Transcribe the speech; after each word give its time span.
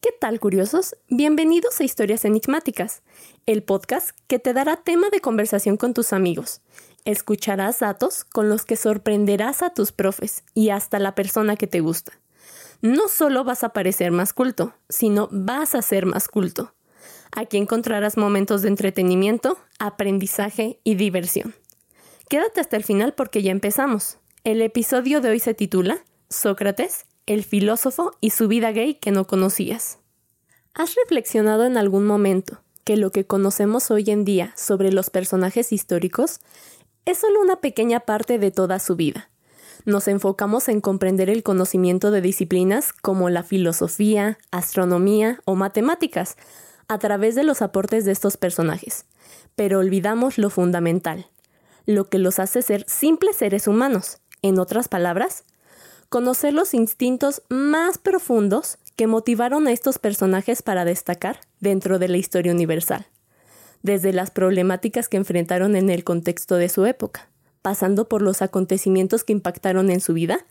¿Qué 0.00 0.10
tal, 0.12 0.38
curiosos? 0.40 0.94
Bienvenidos 1.08 1.80
a 1.80 1.84
Historias 1.84 2.26
Enigmáticas, 2.26 3.02
el 3.46 3.62
podcast 3.62 4.10
que 4.26 4.38
te 4.38 4.52
dará 4.52 4.76
tema 4.76 5.08
de 5.08 5.20
conversación 5.20 5.78
con 5.78 5.94
tus 5.94 6.12
amigos. 6.12 6.60
Escucharás 7.06 7.78
datos 7.78 8.24
con 8.24 8.50
los 8.50 8.66
que 8.66 8.76
sorprenderás 8.76 9.62
a 9.62 9.70
tus 9.70 9.92
profes 9.92 10.44
y 10.52 10.68
hasta 10.68 10.98
la 10.98 11.14
persona 11.14 11.56
que 11.56 11.66
te 11.66 11.80
gusta. 11.80 12.12
No 12.82 13.08
solo 13.08 13.42
vas 13.42 13.64
a 13.64 13.70
parecer 13.70 14.12
más 14.12 14.34
culto, 14.34 14.74
sino 14.90 15.28
vas 15.32 15.74
a 15.74 15.80
ser 15.80 16.04
más 16.04 16.28
culto. 16.28 16.74
Aquí 17.34 17.56
encontrarás 17.56 18.18
momentos 18.18 18.60
de 18.62 18.68
entretenimiento, 18.68 19.58
aprendizaje 19.78 20.78
y 20.84 20.96
diversión. 20.96 21.54
Quédate 22.28 22.60
hasta 22.60 22.76
el 22.76 22.84
final 22.84 23.14
porque 23.14 23.42
ya 23.42 23.50
empezamos. 23.50 24.18
El 24.44 24.60
episodio 24.60 25.22
de 25.22 25.30
hoy 25.30 25.40
se 25.40 25.54
titula 25.54 26.04
Sócrates, 26.28 27.05
el 27.26 27.42
filósofo 27.42 28.12
y 28.20 28.30
su 28.30 28.46
vida 28.46 28.70
gay 28.70 28.94
que 28.94 29.10
no 29.10 29.26
conocías. 29.26 29.98
¿Has 30.74 30.94
reflexionado 30.94 31.64
en 31.64 31.76
algún 31.76 32.06
momento 32.06 32.62
que 32.84 32.96
lo 32.96 33.10
que 33.10 33.26
conocemos 33.26 33.90
hoy 33.90 34.10
en 34.10 34.24
día 34.24 34.52
sobre 34.56 34.92
los 34.92 35.10
personajes 35.10 35.72
históricos 35.72 36.40
es 37.04 37.18
solo 37.18 37.40
una 37.40 37.56
pequeña 37.56 38.00
parte 38.00 38.38
de 38.38 38.52
toda 38.52 38.78
su 38.78 38.94
vida? 38.94 39.28
Nos 39.84 40.06
enfocamos 40.08 40.68
en 40.68 40.80
comprender 40.80 41.28
el 41.28 41.42
conocimiento 41.42 42.10
de 42.10 42.20
disciplinas 42.20 42.92
como 42.92 43.28
la 43.28 43.42
filosofía, 43.42 44.38
astronomía 44.50 45.40
o 45.44 45.54
matemáticas 45.54 46.36
a 46.88 46.98
través 46.98 47.34
de 47.34 47.42
los 47.42 47.62
aportes 47.62 48.04
de 48.04 48.12
estos 48.12 48.36
personajes, 48.36 49.06
pero 49.56 49.80
olvidamos 49.80 50.38
lo 50.38 50.50
fundamental, 50.50 51.26
lo 51.86 52.08
que 52.08 52.18
los 52.18 52.38
hace 52.38 52.62
ser 52.62 52.84
simples 52.88 53.36
seres 53.36 53.66
humanos, 53.66 54.18
en 54.42 54.58
otras 54.58 54.88
palabras, 54.88 55.44
conocer 56.08 56.54
los 56.54 56.74
instintos 56.74 57.42
más 57.48 57.98
profundos 57.98 58.78
que 58.96 59.06
motivaron 59.06 59.66
a 59.66 59.72
estos 59.72 59.98
personajes 59.98 60.62
para 60.62 60.84
destacar 60.84 61.40
dentro 61.60 61.98
de 61.98 62.08
la 62.08 62.16
historia 62.16 62.52
universal, 62.52 63.06
desde 63.82 64.12
las 64.12 64.30
problemáticas 64.30 65.08
que 65.08 65.16
enfrentaron 65.16 65.76
en 65.76 65.90
el 65.90 66.04
contexto 66.04 66.56
de 66.56 66.68
su 66.68 66.86
época, 66.86 67.28
pasando 67.62 68.08
por 68.08 68.22
los 68.22 68.42
acontecimientos 68.42 69.24
que 69.24 69.32
impactaron 69.32 69.90
en 69.90 70.00
su 70.00 70.14
vida, 70.14 70.46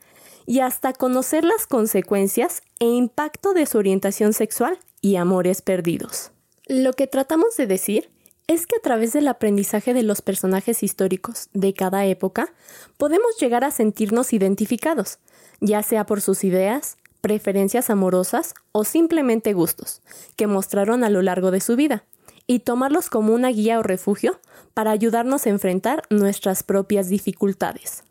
y 0.45 0.59
hasta 0.59 0.93
conocer 0.93 1.43
las 1.43 1.65
consecuencias 1.65 2.61
e 2.79 2.85
impacto 2.85 3.53
de 3.53 3.65
su 3.65 3.79
orientación 3.79 4.33
sexual 4.33 4.77
y 5.01 5.15
amores 5.15 5.61
perdidos. 5.61 6.31
Lo 6.67 6.93
que 6.93 7.07
tratamos 7.07 7.57
de 7.57 7.65
decir 7.65 8.11
es 8.47 8.67
que 8.67 8.75
a 8.75 8.81
través 8.81 9.13
del 9.13 9.27
aprendizaje 9.27 9.93
de 9.93 10.03
los 10.03 10.21
personajes 10.21 10.83
históricos 10.83 11.49
de 11.53 11.73
cada 11.73 12.05
época 12.05 12.53
podemos 12.97 13.37
llegar 13.39 13.63
a 13.63 13.71
sentirnos 13.71 14.33
identificados, 14.33 15.17
ya 15.65 15.83
sea 15.83 16.05
por 16.05 16.21
sus 16.21 16.43
ideas, 16.43 16.97
preferencias 17.21 17.89
amorosas 17.89 18.53
o 18.71 18.83
simplemente 18.83 19.53
gustos, 19.53 20.01
que 20.35 20.47
mostraron 20.47 21.03
a 21.03 21.09
lo 21.09 21.21
largo 21.21 21.51
de 21.51 21.59
su 21.59 21.75
vida, 21.75 22.03
y 22.47 22.59
tomarlos 22.59 23.09
como 23.09 23.33
una 23.33 23.49
guía 23.49 23.79
o 23.79 23.83
refugio 23.83 24.39
para 24.73 24.91
ayudarnos 24.91 25.45
a 25.45 25.49
enfrentar 25.49 26.03
nuestras 26.09 26.63
propias 26.63 27.09
dificultades. 27.09 28.03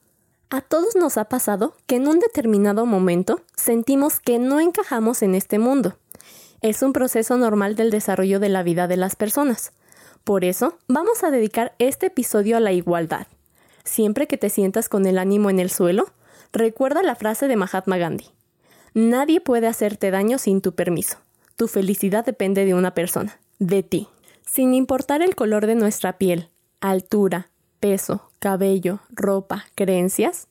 A 0.50 0.60
todos 0.60 0.96
nos 0.96 1.16
ha 1.16 1.24
pasado 1.26 1.74
que 1.86 1.96
en 1.96 2.08
un 2.08 2.18
determinado 2.18 2.86
momento 2.86 3.40
sentimos 3.56 4.20
que 4.20 4.38
no 4.38 4.60
encajamos 4.60 5.22
en 5.22 5.34
este 5.34 5.58
mundo. 5.58 5.96
Es 6.60 6.82
un 6.82 6.92
proceso 6.92 7.36
normal 7.36 7.76
del 7.76 7.90
desarrollo 7.90 8.40
de 8.40 8.48
la 8.48 8.62
vida 8.62 8.88
de 8.88 8.96
las 8.96 9.16
personas. 9.16 9.72
Por 10.24 10.44
eso, 10.44 10.78
vamos 10.88 11.22
a 11.22 11.30
dedicar 11.30 11.74
este 11.78 12.06
episodio 12.06 12.56
a 12.56 12.60
la 12.60 12.72
igualdad. 12.72 13.26
Siempre 13.84 14.26
que 14.26 14.38
te 14.38 14.48
sientas 14.48 14.88
con 14.88 15.06
el 15.06 15.18
ánimo 15.18 15.50
en 15.50 15.60
el 15.60 15.70
suelo, 15.70 16.06
Recuerda 16.54 17.02
la 17.02 17.16
frase 17.16 17.48
de 17.48 17.56
Mahatma 17.56 17.98
Gandhi. 17.98 18.30
Nadie 18.94 19.40
puede 19.40 19.66
hacerte 19.66 20.12
daño 20.12 20.38
sin 20.38 20.60
tu 20.60 20.72
permiso. 20.72 21.18
Tu 21.56 21.66
felicidad 21.66 22.24
depende 22.24 22.64
de 22.64 22.74
una 22.74 22.94
persona, 22.94 23.40
de 23.58 23.82
ti. 23.82 24.06
Sin 24.46 24.72
importar 24.72 25.20
el 25.20 25.34
color 25.34 25.66
de 25.66 25.74
nuestra 25.74 26.16
piel, 26.16 26.50
altura, 26.80 27.50
peso, 27.80 28.30
cabello, 28.38 29.00
ropa, 29.10 29.64
creencias, 29.74 30.46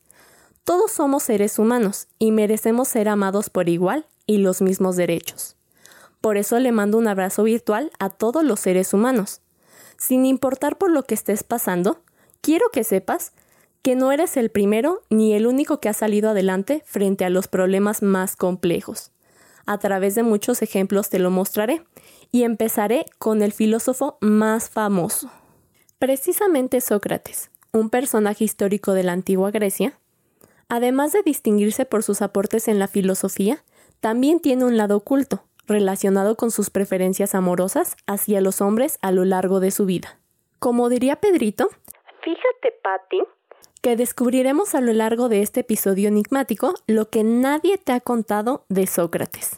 todos 0.66 0.91
somos 0.91 1.23
seres 1.23 1.57
humanos 1.57 2.09
y 2.19 2.33
merecemos 2.33 2.89
ser 2.89 3.07
amados 3.07 3.49
por 3.49 3.69
igual 3.69 4.05
y 4.25 4.39
los 4.39 4.61
mismos 4.61 4.97
derechos. 4.97 5.55
Por 6.19 6.35
eso 6.35 6.59
le 6.59 6.73
mando 6.73 6.97
un 6.97 7.07
abrazo 7.07 7.44
virtual 7.44 7.91
a 7.97 8.09
todos 8.09 8.44
los 8.44 8.59
seres 8.59 8.94
humanos. 8.94 9.39
Sin 9.97 10.25
importar 10.25 10.78
por 10.78 10.91
lo 10.91 11.03
que 11.03 11.16
estés 11.16 11.44
pasando, 11.44 12.01
quiero 12.41 12.72
que 12.73 12.83
sepas 12.83 13.31
que 13.83 13.95
no 13.95 14.13
eres 14.13 14.38
el 14.38 14.49
primero 14.49 15.03
ni 15.09 15.33
el 15.33 15.45
único 15.45 15.79
que 15.79 15.89
ha 15.89 15.94
salido 15.94 16.29
adelante 16.29 16.81
frente 16.85 17.25
a 17.25 17.29
los 17.29 17.49
problemas 17.49 18.01
más 18.01 18.38
complejos. 18.38 19.11
A 19.66 19.77
través 19.77 20.16
de 20.16 20.23
muchos 20.23 20.61
ejemplos 20.61 21.09
te 21.09 21.19
lo 21.19 21.29
mostraré 21.29 21.83
y 22.31 22.43
empezaré 22.43 23.05
con 23.19 23.41
el 23.41 23.51
filósofo 23.51 24.17
más 24.22 24.69
famoso. 24.69 25.29
Precisamente 25.99 26.81
Sócrates, 26.81 27.51
un 27.73 27.89
personaje 27.89 28.45
histórico 28.45 28.93
de 28.93 29.03
la 29.03 29.11
antigua 29.11 29.51
Grecia, 29.51 29.99
además 30.69 31.11
de 31.11 31.22
distinguirse 31.22 31.85
por 31.85 32.03
sus 32.03 32.22
aportes 32.22 32.67
en 32.67 32.79
la 32.79 32.88
filosofía, 32.88 33.63
también 33.99 34.39
tiene 34.39 34.66
un 34.66 34.77
lado 34.77 34.97
oculto, 34.97 35.43
relacionado 35.67 36.35
con 36.35 36.51
sus 36.51 36.69
preferencias 36.69 37.35
amorosas 37.35 37.95
hacia 38.07 38.41
los 38.41 38.61
hombres 38.61 38.97
a 39.01 39.11
lo 39.11 39.25
largo 39.25 39.59
de 39.59 39.72
su 39.72 39.85
vida. 39.85 40.19
Como 40.59 40.89
diría 40.89 41.17
Pedrito, 41.17 41.69
fíjate, 42.22 42.73
Patty, 42.81 43.22
que 43.83 43.97
descubriremos 43.97 44.75
a 44.75 44.81
lo 44.81 44.94
largo 44.94 45.27
de 45.27 45.41
este 45.41 45.59
episodio 45.59 46.07
enigmático 46.07 46.73
lo 46.88 47.09
que 47.09 47.25
nadie 47.25 47.77
te 47.77 47.91
ha 47.91 47.99
contado 47.99 48.63
de 48.69 48.88
Sócrates. 48.88 49.57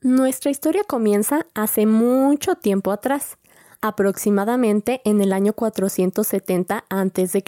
Nuestra 0.00 0.50
historia 0.50 0.84
comienza 0.84 1.44
hace 1.52 1.84
mucho 1.84 2.54
tiempo 2.54 2.92
atrás, 2.92 3.36
aproximadamente 3.82 5.02
en 5.04 5.20
el 5.20 5.34
año 5.34 5.52
470 5.52 6.86
a.C., 6.88 7.44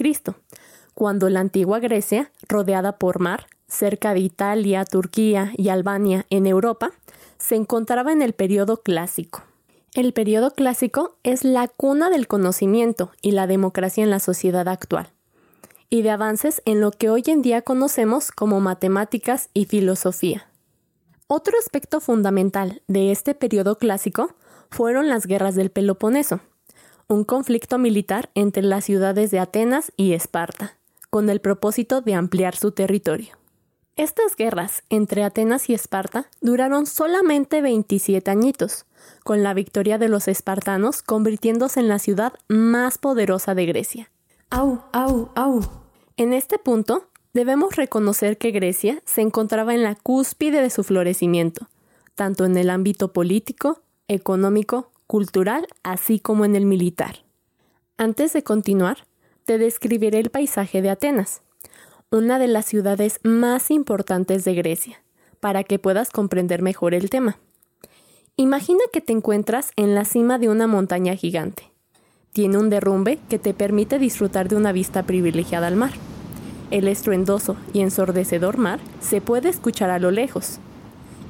cuando 0.92 1.30
la 1.30 1.40
antigua 1.40 1.78
Grecia, 1.78 2.30
rodeada 2.46 2.98
por 2.98 3.18
mar, 3.18 3.46
cerca 3.66 4.12
de 4.12 4.20
Italia, 4.20 4.84
Turquía 4.84 5.54
y 5.56 5.70
Albania 5.70 6.26
en 6.28 6.46
Europa, 6.46 6.90
se 7.38 7.56
encontraba 7.56 8.12
en 8.12 8.20
el 8.20 8.34
periodo 8.34 8.82
clásico. 8.82 9.44
El 9.94 10.12
periodo 10.12 10.50
clásico 10.50 11.16
es 11.22 11.44
la 11.44 11.66
cuna 11.66 12.10
del 12.10 12.28
conocimiento 12.28 13.10
y 13.22 13.30
la 13.30 13.46
democracia 13.46 14.04
en 14.04 14.10
la 14.10 14.20
sociedad 14.20 14.68
actual 14.68 15.14
y 15.90 16.02
de 16.02 16.10
avances 16.10 16.62
en 16.64 16.80
lo 16.80 16.92
que 16.92 17.10
hoy 17.10 17.24
en 17.26 17.42
día 17.42 17.62
conocemos 17.62 18.30
como 18.30 18.60
matemáticas 18.60 19.50
y 19.52 19.66
filosofía. 19.66 20.46
Otro 21.26 21.58
aspecto 21.58 22.00
fundamental 22.00 22.82
de 22.88 23.12
este 23.12 23.34
periodo 23.34 23.76
clásico 23.76 24.34
fueron 24.70 25.08
las 25.08 25.26
guerras 25.26 25.56
del 25.56 25.70
Peloponeso, 25.70 26.40
un 27.08 27.24
conflicto 27.24 27.76
militar 27.76 28.30
entre 28.34 28.62
las 28.62 28.84
ciudades 28.84 29.32
de 29.32 29.40
Atenas 29.40 29.92
y 29.96 30.12
Esparta, 30.12 30.76
con 31.10 31.28
el 31.28 31.40
propósito 31.40 32.00
de 32.00 32.14
ampliar 32.14 32.56
su 32.56 32.70
territorio. 32.70 33.36
Estas 33.96 34.36
guerras 34.36 34.84
entre 34.88 35.24
Atenas 35.24 35.68
y 35.68 35.74
Esparta 35.74 36.30
duraron 36.40 36.86
solamente 36.86 37.60
27 37.60 38.30
añitos, 38.30 38.86
con 39.24 39.42
la 39.42 39.54
victoria 39.54 39.98
de 39.98 40.08
los 40.08 40.28
espartanos 40.28 41.02
convirtiéndose 41.02 41.80
en 41.80 41.88
la 41.88 41.98
ciudad 41.98 42.32
más 42.48 42.96
poderosa 42.98 43.54
de 43.54 43.66
Grecia. 43.66 44.10
¡Au, 44.50 44.82
au, 44.92 45.30
au! 45.34 45.79
En 46.20 46.34
este 46.34 46.58
punto, 46.58 47.06
debemos 47.32 47.76
reconocer 47.76 48.36
que 48.36 48.50
Grecia 48.50 49.00
se 49.06 49.22
encontraba 49.22 49.72
en 49.72 49.82
la 49.82 49.94
cúspide 49.94 50.60
de 50.60 50.68
su 50.68 50.84
florecimiento, 50.84 51.70
tanto 52.14 52.44
en 52.44 52.58
el 52.58 52.68
ámbito 52.68 53.14
político, 53.14 53.80
económico, 54.06 54.90
cultural, 55.06 55.66
así 55.82 56.20
como 56.20 56.44
en 56.44 56.56
el 56.56 56.66
militar. 56.66 57.24
Antes 57.96 58.34
de 58.34 58.42
continuar, 58.42 59.06
te 59.46 59.56
describiré 59.56 60.18
el 60.20 60.28
paisaje 60.28 60.82
de 60.82 60.90
Atenas, 60.90 61.40
una 62.10 62.38
de 62.38 62.48
las 62.48 62.66
ciudades 62.66 63.18
más 63.22 63.70
importantes 63.70 64.44
de 64.44 64.52
Grecia, 64.52 65.02
para 65.40 65.64
que 65.64 65.78
puedas 65.78 66.10
comprender 66.10 66.60
mejor 66.60 66.92
el 66.92 67.08
tema. 67.08 67.38
Imagina 68.36 68.80
que 68.92 69.00
te 69.00 69.14
encuentras 69.14 69.70
en 69.76 69.94
la 69.94 70.04
cima 70.04 70.38
de 70.38 70.50
una 70.50 70.66
montaña 70.66 71.16
gigante. 71.16 71.69
Tiene 72.32 72.58
un 72.58 72.70
derrumbe 72.70 73.18
que 73.28 73.40
te 73.40 73.54
permite 73.54 73.98
disfrutar 73.98 74.48
de 74.48 74.54
una 74.54 74.70
vista 74.70 75.02
privilegiada 75.02 75.66
al 75.66 75.74
mar. 75.74 75.90
El 76.70 76.86
estruendoso 76.86 77.56
y 77.72 77.80
ensordecedor 77.80 78.56
mar 78.56 78.78
se 79.00 79.20
puede 79.20 79.48
escuchar 79.48 79.90
a 79.90 79.98
lo 79.98 80.12
lejos. 80.12 80.60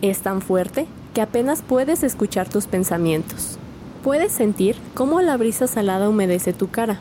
Es 0.02 0.18
tan 0.18 0.42
fuerte 0.42 0.86
que 1.14 1.22
apenas 1.22 1.62
puedes 1.62 2.02
escuchar 2.02 2.50
tus 2.50 2.66
pensamientos. 2.66 3.58
Puedes 4.04 4.32
sentir 4.32 4.76
cómo 4.92 5.22
la 5.22 5.38
brisa 5.38 5.66
salada 5.66 6.06
humedece 6.06 6.52
tu 6.52 6.68
cara. 6.68 7.00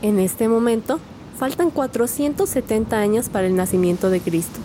En 0.00 0.20
este 0.20 0.46
momento, 0.46 1.00
faltan 1.36 1.70
470 1.70 2.96
años 2.96 3.28
para 3.30 3.48
el 3.48 3.56
nacimiento 3.56 4.10
de 4.10 4.20
Cristo. 4.20 4.60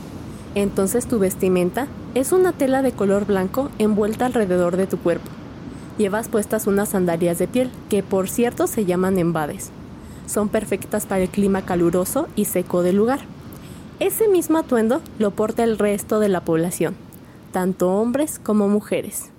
Entonces 0.54 1.07
tu 1.07 1.18
vestimenta 1.18 1.88
es 2.13 2.31
una 2.31 2.51
tela 2.51 2.83
de 2.83 2.92
color 2.92 3.25
blanco 3.25 3.72
envuelta 3.80 4.27
alrededor 4.27 4.77
de 4.77 4.86
tu 4.86 5.00
cuerpo. 5.00 5.38
Llevas 6.00 6.30
puestas 6.30 6.66
unas 6.66 6.90
sandalias 6.90 7.38
de 7.38 7.48
piel, 7.48 7.69
que 7.92 8.01
por 8.01 8.28
cierto 8.28 8.66
se 8.66 8.86
llaman 8.86 9.19
embades 9.19 9.72
son 10.30 10.50
perfectas 10.50 11.06
para 11.06 11.24
el 11.24 11.30
clima 11.30 11.66
caluroso 11.66 12.28
y 12.36 12.46
seco 12.46 12.84
del 12.84 12.96
lugar. 12.96 13.22
Ese 14.00 14.28
mismo 14.28 14.57
atuendo 14.60 15.01
lo 15.18 15.31
porta 15.31 15.63
el 15.63 15.78
resto 15.78 16.19
de 16.19 16.30
la 16.30 16.42
población, 16.42 16.96
tanto 17.51 17.90
hombres 17.90 18.40
como 18.40 18.69
mujeres. 18.69 19.31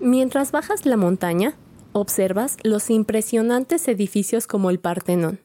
Mientras 0.00 0.50
bajas 0.50 0.84
la 0.86 0.96
montaña, 0.96 1.54
observas 1.92 2.56
los 2.64 2.90
impresionantes 2.90 3.86
edificios 3.86 4.46
como 4.46 4.70
el 4.70 4.80
Partenón, 4.80 5.40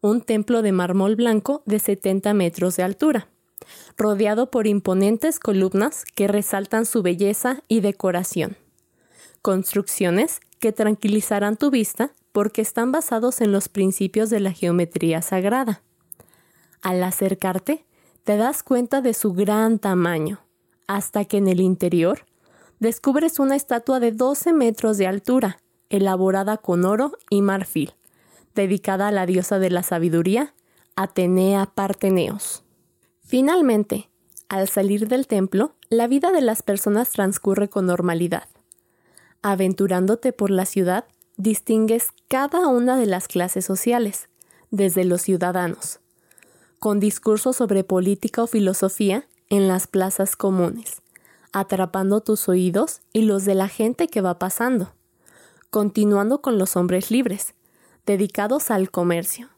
un 0.00 0.20
templo 0.20 0.62
de 0.62 0.70
mármol 0.70 1.16
blanco 1.16 1.62
de 1.66 1.80
70 1.80 2.32
metros 2.34 2.76
de 2.76 2.84
altura, 2.84 3.28
rodeado 3.96 4.50
por 4.50 4.68
imponentes 4.68 5.40
columnas 5.40 6.04
que 6.14 6.28
resaltan 6.28 6.86
su 6.86 7.02
belleza 7.02 7.62
y 7.66 7.80
decoración. 7.80 8.56
Construcciones 9.42 10.40
que 10.58 10.72
tranquilizarán 10.72 11.56
tu 11.56 11.70
vista 11.70 12.12
porque 12.32 12.62
están 12.62 12.92
basados 12.92 13.40
en 13.40 13.52
los 13.52 13.68
principios 13.68 14.30
de 14.30 14.40
la 14.40 14.52
geometría 14.52 15.22
sagrada. 15.22 15.82
Al 16.82 17.02
acercarte, 17.02 17.84
te 18.24 18.36
das 18.36 18.62
cuenta 18.62 19.00
de 19.00 19.14
su 19.14 19.32
gran 19.32 19.78
tamaño, 19.78 20.40
hasta 20.86 21.24
que 21.24 21.38
en 21.38 21.48
el 21.48 21.60
interior 21.60 22.26
descubres 22.78 23.38
una 23.38 23.56
estatua 23.56 24.00
de 24.00 24.12
12 24.12 24.52
metros 24.52 24.98
de 24.98 25.06
altura, 25.06 25.60
elaborada 25.88 26.58
con 26.58 26.84
oro 26.84 27.12
y 27.30 27.42
marfil, 27.42 27.94
dedicada 28.54 29.08
a 29.08 29.12
la 29.12 29.26
diosa 29.26 29.58
de 29.58 29.70
la 29.70 29.82
sabiduría, 29.82 30.54
Atenea 30.94 31.66
Parteneos. 31.66 32.64
Finalmente, 33.20 34.08
al 34.48 34.68
salir 34.68 35.08
del 35.08 35.26
templo, 35.26 35.74
la 35.90 36.06
vida 36.06 36.32
de 36.32 36.40
las 36.40 36.62
personas 36.62 37.10
transcurre 37.10 37.68
con 37.68 37.86
normalidad. 37.86 38.48
Aventurándote 39.48 40.34
por 40.34 40.50
la 40.50 40.66
ciudad, 40.66 41.06
distingues 41.38 42.08
cada 42.28 42.68
una 42.68 42.98
de 42.98 43.06
las 43.06 43.28
clases 43.28 43.64
sociales, 43.64 44.28
desde 44.70 45.06
los 45.06 45.22
ciudadanos, 45.22 46.00
con 46.78 47.00
discursos 47.00 47.56
sobre 47.56 47.82
política 47.82 48.42
o 48.42 48.46
filosofía 48.46 49.26
en 49.48 49.66
las 49.66 49.86
plazas 49.86 50.36
comunes, 50.36 51.00
atrapando 51.50 52.20
tus 52.20 52.46
oídos 52.50 53.00
y 53.14 53.22
los 53.22 53.46
de 53.46 53.54
la 53.54 53.68
gente 53.68 54.08
que 54.08 54.20
va 54.20 54.38
pasando, 54.38 54.92
continuando 55.70 56.42
con 56.42 56.58
los 56.58 56.76
hombres 56.76 57.10
libres, 57.10 57.54
dedicados 58.04 58.70
al 58.70 58.90
comercio, 58.90 59.48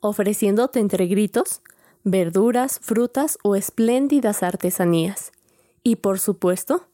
ofreciéndote 0.00 0.80
entre 0.80 1.06
gritos 1.06 1.60
verduras, 2.02 2.80
frutas 2.82 3.38
o 3.44 3.54
espléndidas 3.54 4.42
artesanías. 4.42 5.30
Y 5.84 5.94
por 5.94 6.18
supuesto, 6.18 6.88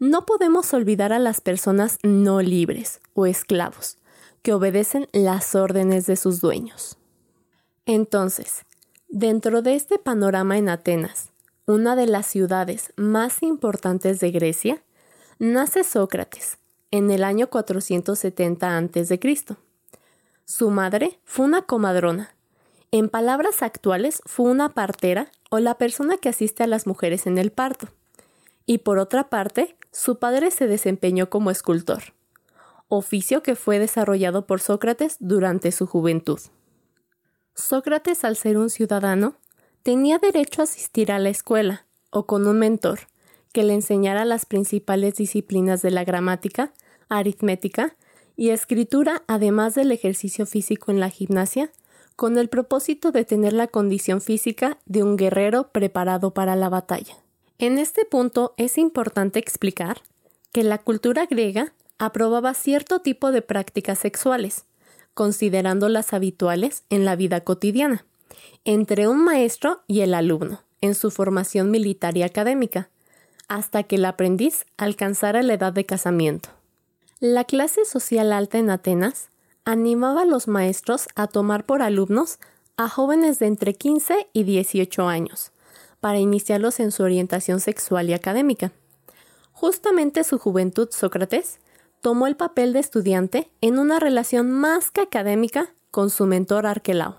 no 0.00 0.24
podemos 0.24 0.72
olvidar 0.72 1.12
a 1.12 1.18
las 1.18 1.42
personas 1.42 1.98
no 2.02 2.40
libres 2.40 3.00
o 3.12 3.26
esclavos, 3.26 3.98
que 4.42 4.54
obedecen 4.54 5.06
las 5.12 5.54
órdenes 5.54 6.06
de 6.06 6.16
sus 6.16 6.40
dueños. 6.40 6.96
Entonces, 7.84 8.64
dentro 9.08 9.60
de 9.60 9.74
este 9.74 9.98
panorama 9.98 10.56
en 10.56 10.70
Atenas, 10.70 11.30
una 11.66 11.96
de 11.96 12.06
las 12.06 12.26
ciudades 12.26 12.94
más 12.96 13.42
importantes 13.42 14.20
de 14.20 14.30
Grecia, 14.30 14.82
nace 15.38 15.84
Sócrates 15.84 16.56
en 16.90 17.10
el 17.10 17.22
año 17.22 17.48
470 17.50 18.78
a.C. 18.78 19.20
Su 20.46 20.70
madre 20.70 21.20
fue 21.24 21.44
una 21.44 21.62
comadrona. 21.62 22.34
En 22.90 23.10
palabras 23.10 23.62
actuales, 23.62 24.22
fue 24.24 24.50
una 24.50 24.70
partera 24.70 25.30
o 25.50 25.58
la 25.58 25.76
persona 25.76 26.16
que 26.16 26.30
asiste 26.30 26.62
a 26.62 26.66
las 26.66 26.86
mujeres 26.86 27.26
en 27.26 27.36
el 27.36 27.52
parto. 27.52 27.88
Y 28.66 28.78
por 28.78 28.98
otra 28.98 29.28
parte, 29.28 29.76
su 29.92 30.18
padre 30.18 30.50
se 30.50 30.66
desempeñó 30.66 31.30
como 31.30 31.50
escultor, 31.50 32.14
oficio 32.88 33.42
que 33.42 33.56
fue 33.56 33.78
desarrollado 33.78 34.46
por 34.46 34.60
Sócrates 34.60 35.16
durante 35.18 35.72
su 35.72 35.86
juventud. 35.86 36.40
Sócrates, 37.54 38.24
al 38.24 38.36
ser 38.36 38.56
un 38.56 38.70
ciudadano, 38.70 39.36
tenía 39.82 40.18
derecho 40.18 40.62
a 40.62 40.64
asistir 40.64 41.10
a 41.10 41.18
la 41.18 41.28
escuela 41.28 41.86
o 42.10 42.26
con 42.26 42.46
un 42.46 42.58
mentor 42.58 43.00
que 43.52 43.64
le 43.64 43.74
enseñara 43.74 44.24
las 44.24 44.46
principales 44.46 45.16
disciplinas 45.16 45.82
de 45.82 45.90
la 45.90 46.04
gramática, 46.04 46.72
aritmética 47.08 47.96
y 48.36 48.50
escritura, 48.50 49.22
además 49.26 49.74
del 49.74 49.90
ejercicio 49.92 50.46
físico 50.46 50.90
en 50.90 51.00
la 51.00 51.10
gimnasia, 51.10 51.72
con 52.16 52.38
el 52.38 52.48
propósito 52.48 53.12
de 53.12 53.24
tener 53.24 53.52
la 53.52 53.66
condición 53.66 54.20
física 54.20 54.78
de 54.86 55.02
un 55.02 55.16
guerrero 55.16 55.72
preparado 55.72 56.32
para 56.32 56.54
la 56.54 56.68
batalla. 56.68 57.16
En 57.60 57.78
este 57.78 58.06
punto 58.06 58.54
es 58.56 58.78
importante 58.78 59.38
explicar 59.38 60.00
que 60.50 60.64
la 60.64 60.78
cultura 60.78 61.26
griega 61.26 61.74
aprobaba 61.98 62.54
cierto 62.54 63.00
tipo 63.00 63.32
de 63.32 63.42
prácticas 63.42 63.98
sexuales, 63.98 64.64
considerándolas 65.12 66.14
habituales 66.14 66.84
en 66.88 67.04
la 67.04 67.16
vida 67.16 67.42
cotidiana, 67.42 68.06
entre 68.64 69.08
un 69.08 69.22
maestro 69.22 69.82
y 69.86 70.00
el 70.00 70.14
alumno, 70.14 70.62
en 70.80 70.94
su 70.94 71.10
formación 71.10 71.70
militar 71.70 72.16
y 72.16 72.22
académica, 72.22 72.88
hasta 73.46 73.82
que 73.82 73.96
el 73.96 74.06
aprendiz 74.06 74.64
alcanzara 74.78 75.42
la 75.42 75.52
edad 75.52 75.74
de 75.74 75.84
casamiento. 75.84 76.48
La 77.18 77.44
clase 77.44 77.84
social 77.84 78.32
alta 78.32 78.56
en 78.56 78.70
Atenas 78.70 79.28
animaba 79.66 80.22
a 80.22 80.24
los 80.24 80.48
maestros 80.48 81.08
a 81.14 81.26
tomar 81.26 81.66
por 81.66 81.82
alumnos 81.82 82.38
a 82.78 82.88
jóvenes 82.88 83.38
de 83.38 83.48
entre 83.48 83.74
15 83.74 84.28
y 84.32 84.44
18 84.44 85.06
años, 85.06 85.52
para 86.00 86.18
iniciarlos 86.18 86.80
en 86.80 86.92
su 86.92 87.02
orientación 87.02 87.60
sexual 87.60 88.10
y 88.10 88.14
académica. 88.14 88.72
Justamente 89.52 90.24
su 90.24 90.38
juventud 90.38 90.88
Sócrates 90.90 91.58
tomó 92.00 92.26
el 92.26 92.36
papel 92.36 92.72
de 92.72 92.80
estudiante 92.80 93.50
en 93.60 93.78
una 93.78 94.00
relación 94.00 94.50
más 94.50 94.90
que 94.90 95.02
académica 95.02 95.74
con 95.90 96.10
su 96.10 96.26
mentor 96.26 96.66
Arquelao. 96.66 97.16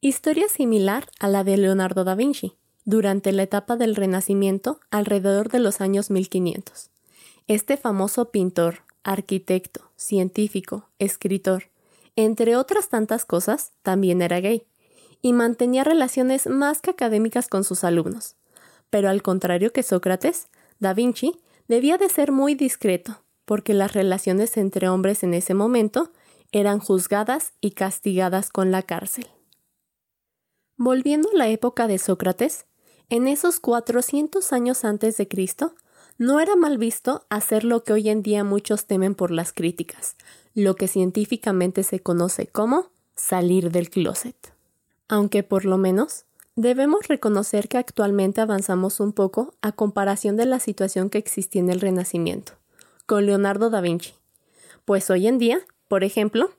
Historia 0.00 0.48
similar 0.48 1.08
a 1.18 1.28
la 1.28 1.44
de 1.44 1.56
Leonardo 1.56 2.04
da 2.04 2.14
Vinci, 2.14 2.54
durante 2.84 3.32
la 3.32 3.42
etapa 3.42 3.76
del 3.76 3.96
Renacimiento 3.96 4.80
alrededor 4.90 5.50
de 5.50 5.58
los 5.58 5.80
años 5.80 6.10
1500. 6.10 6.90
Este 7.46 7.76
famoso 7.76 8.30
pintor, 8.30 8.82
arquitecto, 9.02 9.90
científico, 9.96 10.88
escritor, 10.98 11.64
entre 12.16 12.56
otras 12.56 12.88
tantas 12.88 13.24
cosas, 13.24 13.72
también 13.82 14.22
era 14.22 14.40
gay 14.40 14.64
y 15.22 15.32
mantenía 15.32 15.84
relaciones 15.84 16.46
más 16.46 16.80
que 16.80 16.90
académicas 16.90 17.48
con 17.48 17.64
sus 17.64 17.84
alumnos. 17.84 18.36
Pero 18.90 19.08
al 19.08 19.22
contrario 19.22 19.72
que 19.72 19.82
Sócrates, 19.82 20.48
Da 20.78 20.94
Vinci 20.94 21.40
debía 21.66 21.98
de 21.98 22.08
ser 22.08 22.32
muy 22.32 22.54
discreto, 22.54 23.22
porque 23.44 23.74
las 23.74 23.92
relaciones 23.92 24.56
entre 24.56 24.88
hombres 24.88 25.22
en 25.22 25.34
ese 25.34 25.54
momento 25.54 26.12
eran 26.52 26.78
juzgadas 26.78 27.52
y 27.60 27.72
castigadas 27.72 28.50
con 28.50 28.70
la 28.70 28.82
cárcel. 28.82 29.26
Volviendo 30.76 31.28
a 31.30 31.36
la 31.36 31.48
época 31.48 31.88
de 31.88 31.98
Sócrates, 31.98 32.66
en 33.10 33.26
esos 33.26 33.58
400 33.60 34.52
años 34.52 34.84
antes 34.84 35.16
de 35.16 35.28
Cristo, 35.28 35.74
no 36.18 36.40
era 36.40 36.56
mal 36.56 36.78
visto 36.78 37.26
hacer 37.28 37.64
lo 37.64 37.84
que 37.84 37.92
hoy 37.92 38.08
en 38.08 38.22
día 38.22 38.44
muchos 38.44 38.86
temen 38.86 39.14
por 39.14 39.30
las 39.30 39.52
críticas, 39.52 40.16
lo 40.54 40.76
que 40.76 40.88
científicamente 40.88 41.82
se 41.82 42.00
conoce 42.00 42.46
como 42.46 42.90
salir 43.14 43.70
del 43.70 43.90
closet 43.90 44.57
aunque 45.08 45.42
por 45.42 45.64
lo 45.64 45.78
menos 45.78 46.24
debemos 46.54 47.08
reconocer 47.08 47.68
que 47.68 47.78
actualmente 47.78 48.40
avanzamos 48.40 49.00
un 49.00 49.12
poco 49.12 49.54
a 49.62 49.72
comparación 49.72 50.36
de 50.36 50.46
la 50.46 50.60
situación 50.60 51.10
que 51.10 51.18
existía 51.18 51.60
en 51.60 51.70
el 51.70 51.80
Renacimiento, 51.80 52.52
con 53.06 53.26
Leonardo 53.26 53.70
da 53.70 53.80
Vinci. 53.80 54.12
Pues 54.84 55.10
hoy 55.10 55.26
en 55.26 55.38
día, 55.38 55.60
por 55.88 56.04
ejemplo, 56.04 56.50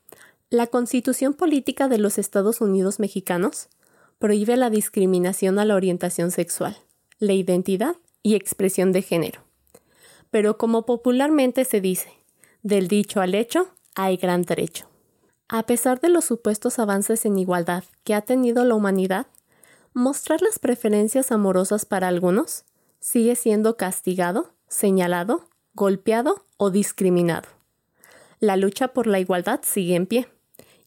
la 0.50 0.68
Constitución 0.68 1.34
Política 1.34 1.88
de 1.88 2.00
los 2.00 2.18
Estados 2.18 2.62
Unidos 2.62 3.00
Mexicanos 3.00 3.70
prohíbe 4.20 4.58
la 4.58 4.70
discriminación 4.70 5.60
a 5.60 5.66
la 5.66 5.76
orientación 5.76 6.32
sexual, 6.32 6.78
la 7.20 7.34
identidad 7.34 7.96
y 8.24 8.36
expresión 8.36 8.92
de 8.92 9.02
género. 9.02 9.42
Pero 10.32 10.58
como 10.58 10.86
popularmente 10.86 11.66
se 11.66 11.82
dice, 11.82 12.12
del 12.64 12.88
dicho 12.88 13.22
al 13.22 13.36
hecho 13.36 13.68
hay 13.96 14.18
gran 14.18 14.44
trecho. 14.44 14.88
A 15.52 15.64
pesar 15.64 16.00
de 16.00 16.10
los 16.10 16.26
supuestos 16.26 16.78
avances 16.78 17.26
en 17.26 17.40
igualdad 17.40 17.84
que 18.04 18.14
ha 18.14 18.22
tenido 18.22 18.64
la 18.66 18.76
humanidad, 18.76 19.26
mostrar 19.94 20.44
las 20.44 20.60
preferencias 20.60 21.32
amorosas 21.32 21.86
para 21.86 22.08
algunos 22.08 22.66
sigue 23.00 23.36
siendo 23.36 23.76
castigado, 23.76 24.54
señalado, 24.68 25.50
golpeado 25.74 26.46
o 26.58 26.70
discriminado. 26.70 27.50
La 28.40 28.58
lucha 28.58 28.90
por 28.90 29.08
la 29.08 29.20
igualdad 29.20 29.62
sigue 29.64 29.96
en 29.96 30.06
pie, 30.06 30.28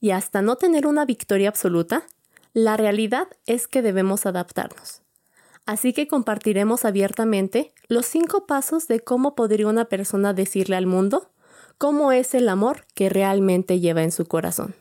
y 0.00 0.12
hasta 0.12 0.42
no 0.42 0.54
tener 0.54 0.87
una 0.87 1.04
victoria 1.07 1.49
absoluta, 1.49 2.04
la 2.52 2.76
realidad 2.76 3.26
es 3.47 3.66
que 3.66 3.83
debemos 3.83 4.26
adaptarnos. 4.26 5.02
Así 5.66 5.92
que 5.92 6.07
compartiremos 6.07 6.85
abiertamente 6.85 7.73
los 7.88 8.07
cinco 8.07 8.47
pasos 8.47 8.87
de 8.87 9.00
cómo 9.00 9.35
podría 9.35 9.66
una 9.66 9.87
persona 9.87 10.33
decirle 10.35 10.76
al 10.76 10.87
mundo 10.87 11.32
cómo 11.83 12.12
es 12.12 12.33
el 12.35 12.49
amor 12.49 12.87
que 12.95 13.09
realmente 13.09 13.81
lleva 13.81 14.05
en 14.05 14.12
su 14.12 14.27
corazón. 14.27 14.77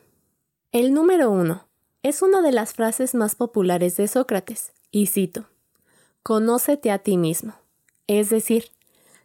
El 0.70 0.94
número 0.94 1.32
uno 1.32 1.66
es 2.04 2.22
una 2.22 2.42
de 2.42 2.52
las 2.52 2.74
frases 2.74 3.16
más 3.16 3.34
populares 3.34 3.96
de 3.96 4.06
Sócrates, 4.06 4.72
y 4.92 5.06
cito, 5.06 5.46
Conócete 6.22 6.92
a 6.92 7.00
ti 7.00 7.16
mismo. 7.16 7.54
Es 8.06 8.30
decir, 8.30 8.66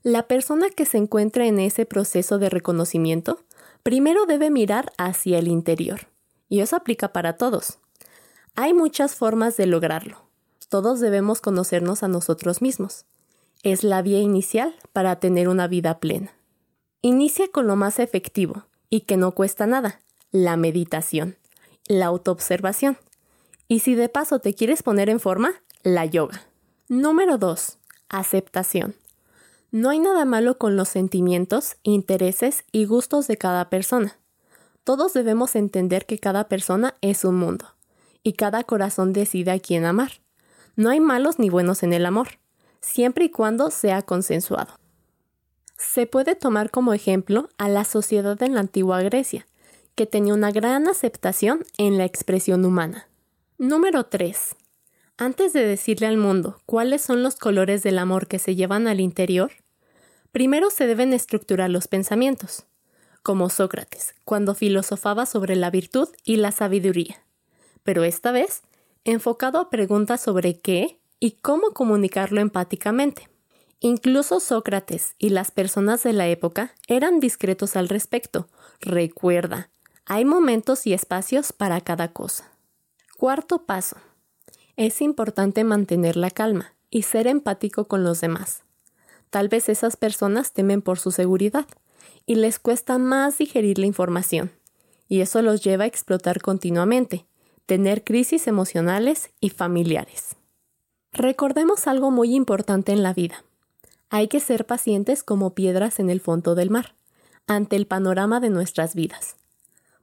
la 0.02 0.24
persona 0.28 0.72
que 0.72 0.86
se 0.88 0.98
encuentra 0.98 1.46
en 1.46 1.60
ese 1.60 1.86
proceso 1.86 2.40
de 2.40 2.50
reconocimiento 2.50 3.42
primero 3.84 4.26
debe 4.26 4.50
mirar 4.50 4.92
hacia 4.98 5.38
el 5.38 5.48
interior, 5.48 6.08
y 6.50 6.62
eso 6.62 6.78
aplica 6.78 7.14
para 7.14 7.38
todos. 7.38 7.78
Hay 8.56 8.74
muchas 8.74 9.14
formas 9.14 9.56
de 9.56 9.68
lograrlo. 9.68 10.24
Todos 10.68 11.00
debemos 11.00 11.42
conocernos 11.42 12.02
a 12.02 12.08
nosotros 12.08 12.60
mismos. 12.60 13.06
Es 13.62 13.84
la 13.84 14.02
vía 14.02 14.20
inicial 14.20 14.74
para 14.94 15.20
tener 15.20 15.48
una 15.48 15.68
vida 15.68 16.00
plena. 16.00 16.37
Inicia 17.02 17.48
con 17.50 17.68
lo 17.68 17.76
más 17.76 18.00
efectivo 18.00 18.66
y 18.90 19.02
que 19.02 19.18
no 19.18 19.34
cuesta 19.34 19.68
nada, 19.68 20.02
la 20.32 20.58
meditación, 20.58 21.38
la 21.88 22.08
autoobservación. 22.08 22.98
Y 23.68 23.80
si 23.80 23.94
de 23.94 24.10
paso 24.10 24.40
te 24.40 24.56
quieres 24.56 24.82
poner 24.82 25.10
en 25.10 25.20
forma, 25.20 25.62
la 25.84 26.06
yoga. 26.06 26.42
Número 26.88 27.38
2. 27.38 27.78
Aceptación. 28.10 28.96
No 29.72 29.90
hay 29.90 30.00
nada 30.00 30.26
malo 30.26 30.58
con 30.58 30.76
los 30.76 30.90
sentimientos, 30.90 31.76
intereses 31.84 32.64
y 32.72 32.86
gustos 32.86 33.28
de 33.28 33.38
cada 33.38 33.70
persona. 33.70 34.18
Todos 34.84 35.14
debemos 35.14 35.56
entender 35.56 36.06
que 36.06 36.18
cada 36.18 36.48
persona 36.48 36.96
es 37.02 37.26
un 37.26 37.36
mundo, 37.36 37.66
y 38.24 38.34
cada 38.34 38.64
corazón 38.64 39.14
decide 39.14 39.52
a 39.52 39.60
quién 39.60 39.86
amar. 39.86 40.14
No 40.76 40.90
hay 40.90 41.00
malos 41.00 41.38
ni 41.38 41.50
buenos 41.50 41.84
en 41.84 41.94
el 41.94 42.06
amor, 42.06 42.40
siempre 42.80 43.26
y 43.26 43.30
cuando 43.30 43.70
sea 43.70 44.02
consensuado. 44.02 44.74
Se 45.78 46.08
puede 46.08 46.36
tomar 46.36 46.72
como 46.72 46.94
ejemplo 46.94 47.50
a 47.60 47.70
la 47.70 47.86
sociedad 47.86 48.42
en 48.42 48.56
la 48.56 48.62
antigua 48.62 49.02
Grecia, 49.04 49.46
que 49.94 50.08
tenía 50.08 50.34
una 50.34 50.52
gran 50.52 50.88
aceptación 50.88 51.66
en 51.78 51.98
la 51.98 52.06
expresión 52.06 52.66
humana. 52.66 53.08
Número 53.60 54.06
3. 54.06 54.56
Antes 55.18 55.54
de 55.54 55.66
decirle 55.66 56.08
al 56.08 56.18
mundo 56.18 56.62
cuáles 56.66 57.02
son 57.02 57.22
los 57.22 57.36
colores 57.36 57.84
del 57.84 58.00
amor 58.00 58.28
que 58.28 58.40
se 58.40 58.56
llevan 58.56 58.88
al 58.88 59.00
interior, 59.00 59.52
primero 60.32 60.72
se 60.72 60.88
deben 60.88 61.14
estructurar 61.14 61.70
los 61.70 61.88
pensamientos, 61.88 62.66
como 63.22 63.50
Sócrates, 63.50 64.16
cuando 64.26 64.56
filosofaba 64.56 65.26
sobre 65.26 65.56
la 65.56 65.70
virtud 65.70 66.10
y 66.24 66.38
la 66.38 66.52
sabiduría, 66.52 67.24
pero 67.84 68.04
esta 68.04 68.32
vez 68.32 68.62
enfocado 69.04 69.60
a 69.60 69.70
preguntas 69.70 70.22
sobre 70.22 70.60
qué 70.60 71.00
y 71.20 71.32
cómo 71.32 71.72
comunicarlo 71.72 72.42
empáticamente. 72.42 73.30
Incluso 73.80 74.40
Sócrates 74.40 75.14
y 75.20 75.30
las 75.30 75.52
personas 75.52 76.02
de 76.04 76.14
la 76.14 76.28
época 76.28 76.74
eran 76.88 77.20
discretos 77.20 77.76
al 77.76 77.90
respecto. 77.90 78.48
Recuerda, 78.82 79.70
hay 80.06 80.26
momentos 80.26 80.88
y 80.88 80.94
espacios 80.94 81.54
para 81.54 81.82
cada 81.82 82.12
cosa. 82.12 82.52
Cuarto 83.18 83.66
paso. 83.66 83.98
Es 84.78 85.02
importante 85.02 85.64
mantener 85.64 86.18
la 86.18 86.32
calma 86.32 86.74
y 86.90 87.04
ser 87.04 87.28
empático 87.28 87.86
con 87.86 88.04
los 88.04 88.22
demás. 88.22 88.64
Tal 89.30 89.50
vez 89.50 89.70
esas 89.70 89.98
personas 89.98 90.54
temen 90.54 90.82
por 90.82 91.00
su 91.00 91.12
seguridad 91.12 91.68
y 92.26 92.36
les 92.36 92.60
cuesta 92.60 92.98
más 92.98 93.38
digerir 93.38 93.80
la 93.80 93.86
información, 93.86 94.52
y 95.08 95.22
eso 95.22 95.42
los 95.42 95.64
lleva 95.64 95.84
a 95.84 95.88
explotar 95.88 96.42
continuamente, 96.42 97.26
tener 97.66 98.04
crisis 98.04 98.48
emocionales 98.48 99.32
y 99.40 99.50
familiares. 99.50 100.36
Recordemos 101.12 101.88
algo 101.88 102.12
muy 102.12 102.36
importante 102.36 102.92
en 102.92 103.04
la 103.04 103.14
vida. 103.14 103.44
Hay 104.10 104.28
que 104.28 104.40
ser 104.40 104.66
pacientes 104.66 105.24
como 105.24 105.54
piedras 105.54 106.00
en 106.00 106.10
el 106.10 106.22
fondo 106.22 106.56
del 106.56 106.70
mar, 106.70 106.96
ante 107.48 107.76
el 107.76 107.88
panorama 107.88 108.40
de 108.40 108.50
nuestras 108.50 108.96
vidas, 108.96 109.36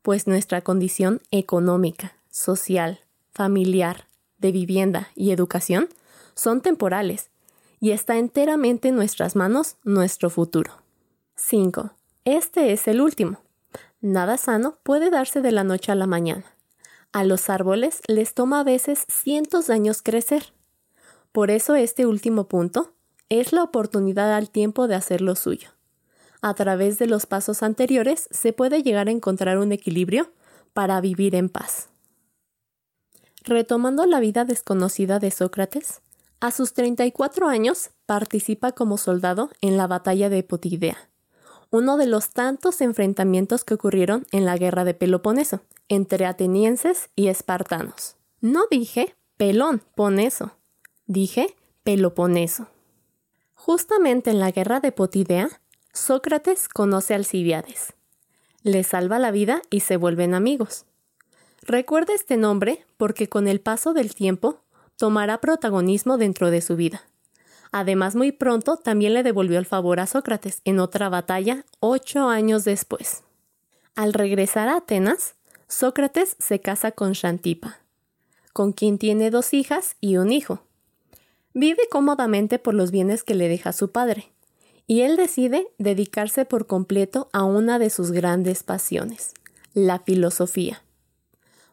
pues 0.03 0.27
nuestra 0.27 0.63
condición 0.63 1.21
económica, 1.31 2.15
social, 2.31 3.01
familiar, 3.33 4.07
de 4.39 4.53
vivienda 4.53 5.09
y 5.15 5.31
educación 5.31 5.89
son 6.35 6.61
temporales 6.61 7.31
y 7.81 7.93
está 7.93 8.17
enteramente 8.17 8.89
en 8.89 8.97
nuestras 8.97 9.37
manos 9.37 9.77
nuestro 9.85 10.31
futuro. 10.31 10.73
5. 11.37 11.93
Este 12.25 12.73
es 12.73 12.89
el 12.89 13.01
último. 13.01 13.41
Nada 14.01 14.37
sano 14.39 14.79
puede 14.83 15.11
darse 15.11 15.41
de 15.41 15.53
la 15.53 15.65
noche 15.65 15.93
a 15.93 15.95
la 15.95 16.07
mañana. 16.07 16.45
A 17.13 17.25
los 17.25 17.49
árboles 17.49 18.01
les 18.07 18.35
toma 18.35 18.61
a 18.61 18.65
veces 18.65 19.05
cientos 19.09 19.67
de 19.67 19.75
años 19.75 20.03
crecer. 20.03 20.53
Por 21.33 21.51
eso 21.51 21.75
este 21.75 22.07
último 22.07 22.49
punto 22.49 22.94
es 23.29 23.53
la 23.53 23.63
oportunidad 23.63 24.35
al 24.35 24.51
tiempo 24.51 24.89
de 24.89 24.95
hacer 24.95 25.21
lo 25.21 25.35
suyo. 25.35 25.71
A 26.43 26.55
través 26.55 26.99
de 26.99 27.07
los 27.07 27.27
pasos 27.27 27.63
anteriores 27.63 28.29
se 28.31 28.53
puede 28.53 28.83
llegar 28.83 29.09
a 29.09 29.13
encontrar 29.13 29.59
un 29.59 29.73
equilibrio 29.73 30.31
para 30.75 31.01
vivir 31.01 31.35
en 31.35 31.49
paz. 31.49 31.89
Retomando 33.45 34.07
la 34.07 34.21
vida 34.21 34.45
desconocida 34.45 35.19
de 35.19 35.31
Sócrates, 35.31 36.01
a 36.41 36.51
sus 36.51 36.75
34 36.75 37.49
años 37.49 37.91
participa 38.07 38.73
como 38.73 38.99
soldado 38.99 39.51
en 39.61 39.77
la 39.77 39.87
batalla 39.87 40.29
de 40.29 40.43
Potidea, 40.43 41.09
uno 41.71 41.97
de 41.97 42.07
los 42.07 42.31
tantos 42.31 42.81
enfrentamientos 42.81 43.65
que 43.65 43.75
ocurrieron 43.75 44.27
en 44.31 44.45
la 44.45 44.57
guerra 44.57 44.85
de 44.85 44.95
Peloponeso, 44.95 45.63
entre 45.89 46.27
atenienses 46.27 47.09
y 47.17 47.29
espartanos. 47.29 48.17
No 48.41 48.65
dije 48.71 49.15
pelón, 49.37 49.83
poneso, 49.95 50.53
dije 51.07 51.57
Peloponeso. 51.83 52.69
Justamente 53.65 54.31
en 54.31 54.41
la 54.41 54.51
guerra 54.51 54.81
de 54.81 54.93
Potidea, 54.93 55.49
Sócrates 55.95 56.69
conoce 56.69 57.15
a 57.15 57.17
Alcibiades. 57.17 57.95
Le 58.63 58.85
salva 58.85 59.19
la 59.19 59.31
vida 59.31 59.63
y 59.71 59.81
se 59.81 59.97
vuelven 59.97 60.35
amigos. 60.35 60.85
Recuerda 61.63 62.13
este 62.13 62.37
nombre 62.37 62.85
porque 62.99 63.31
con 63.31 63.49
el 63.49 63.63
paso 63.63 63.95
del 63.95 64.15
tiempo 64.15 64.61
tomará 64.99 65.41
protagonismo 65.41 66.19
dentro 66.19 66.51
de 66.51 66.61
su 66.61 66.77
vida. 66.77 67.05
Además, 67.73 68.17
muy 68.17 68.33
pronto 68.33 68.77
también 68.77 69.15
le 69.15 69.23
devolvió 69.23 69.59
el 69.59 69.65
favor 69.65 69.99
a 69.99 70.07
Sócrates 70.07 70.61
en 70.67 70.79
otra 70.79 71.09
batalla 71.09 71.65
ocho 71.81 72.29
años 72.29 72.65
después. 72.65 73.23
Al 73.95 74.13
regresar 74.13 74.69
a 74.69 74.77
Atenas, 74.77 75.37
Sócrates 75.69 76.37
se 76.39 76.61
casa 76.61 76.93
con 76.93 77.15
Xantipa, 77.15 77.79
con 78.53 78.73
quien 78.75 78.99
tiene 78.99 79.31
dos 79.31 79.55
hijas 79.55 79.97
y 80.03 80.19
un 80.19 80.33
hijo. 80.33 80.61
Vive 81.57 81.89
cómodamente 81.89 82.59
por 82.59 82.75
los 82.75 82.91
bienes 82.91 83.23
que 83.23 83.37
le 83.37 83.49
deja 83.49 83.73
su 83.73 83.93
padre, 83.93 84.33
y 84.89 85.03
él 85.03 85.17
decide 85.17 85.69
dedicarse 85.79 86.45
por 86.45 86.67
completo 86.67 87.29
a 87.33 87.45
una 87.45 87.79
de 87.79 87.91
sus 87.91 88.11
grandes 88.11 88.65
pasiones, 88.65 89.35
la 89.73 90.01
filosofía. 90.01 90.83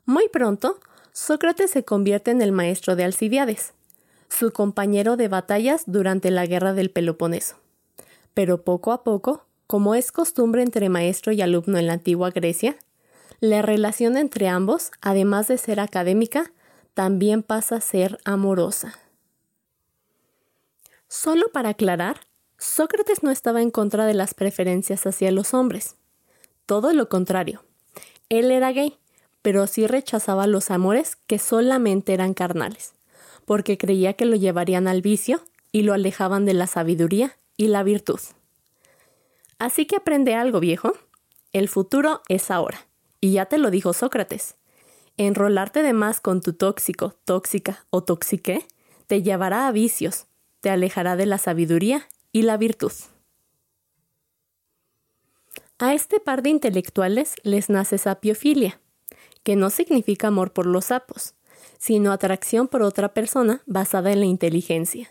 Muy 0.05 0.29
pronto, 0.29 0.79
Sócrates 1.13 1.71
se 1.71 1.83
convierte 1.83 2.29
en 2.29 2.43
el 2.43 2.51
maestro 2.51 2.95
de 2.95 3.03
Alcibiades, 3.03 3.73
su 4.29 4.51
compañero 4.53 5.17
de 5.17 5.27
batallas 5.27 5.83
durante 5.87 6.29
la 6.29 6.45
guerra 6.45 6.73
del 6.73 6.91
Peloponeso. 6.91 7.55
Pero 8.35 8.61
poco 8.61 8.91
a 8.91 9.03
poco, 9.03 9.45
como 9.65 9.95
es 9.95 10.11
costumbre 10.11 10.61
entre 10.61 10.89
maestro 10.89 11.33
y 11.33 11.41
alumno 11.41 11.79
en 11.79 11.87
la 11.87 11.93
antigua 11.93 12.29
Grecia, 12.29 12.77
la 13.39 13.63
relación 13.63 14.15
entre 14.15 14.47
ambos, 14.47 14.91
además 15.01 15.47
de 15.47 15.57
ser 15.57 15.79
académica, 15.79 16.51
también 16.93 17.41
pasa 17.41 17.77
a 17.77 17.81
ser 17.81 18.19
amorosa. 18.25 19.00
Solo 21.13 21.49
para 21.51 21.67
aclarar, 21.69 22.21
Sócrates 22.57 23.21
no 23.21 23.31
estaba 23.31 23.61
en 23.61 23.69
contra 23.69 24.05
de 24.05 24.13
las 24.13 24.33
preferencias 24.33 25.05
hacia 25.05 25.29
los 25.33 25.53
hombres. 25.53 25.97
Todo 26.65 26.93
lo 26.93 27.09
contrario. 27.09 27.65
Él 28.29 28.49
era 28.49 28.71
gay 28.71 28.97
pero 29.41 29.67
sí 29.67 29.87
rechazaba 29.87 30.47
los 30.47 30.71
amores 30.71 31.17
que 31.27 31.37
solamente 31.37 32.13
eran 32.13 32.33
carnales, 32.33 32.93
porque 33.43 33.77
creía 33.77 34.13
que 34.13 34.23
lo 34.23 34.37
llevarían 34.37 34.87
al 34.87 35.01
vicio 35.01 35.41
y 35.73 35.81
lo 35.81 35.91
alejaban 35.91 36.45
de 36.45 36.53
la 36.53 36.65
sabiduría 36.65 37.35
y 37.57 37.67
la 37.67 37.83
virtud. 37.83 38.21
Así 39.59 39.85
que 39.85 39.97
aprende 39.97 40.35
algo, 40.35 40.61
viejo. 40.61 40.93
El 41.51 41.67
futuro 41.67 42.21
es 42.29 42.51
ahora. 42.51 42.87
Y 43.19 43.33
ya 43.33 43.47
te 43.47 43.57
lo 43.57 43.69
dijo 43.69 43.91
Sócrates. 43.91 44.55
Enrolarte 45.17 45.83
de 45.83 45.91
más 45.91 46.21
con 46.21 46.39
tu 46.39 46.53
tóxico, 46.53 47.15
tóxica 47.25 47.85
o 47.89 48.01
toxique 48.01 48.65
te 49.07 49.23
llevará 49.23 49.67
a 49.67 49.73
vicios, 49.73 50.27
te 50.61 50.69
alejará 50.69 51.15
de 51.15 51.25
la 51.25 51.37
sabiduría 51.37 52.07
y 52.31 52.43
la 52.43 52.57
virtud. 52.57 52.93
A 55.79 55.93
este 55.93 56.19
par 56.19 56.43
de 56.43 56.51
intelectuales 56.51 57.35
les 57.43 57.69
nace 57.69 57.97
sapiofilia, 57.97 58.79
que 59.43 59.55
no 59.55 59.71
significa 59.71 60.27
amor 60.27 60.53
por 60.53 60.67
los 60.67 60.85
sapos, 60.85 61.33
sino 61.79 62.11
atracción 62.11 62.67
por 62.67 62.83
otra 62.83 63.13
persona 63.13 63.63
basada 63.65 64.11
en 64.11 64.19
la 64.19 64.27
inteligencia. 64.27 65.09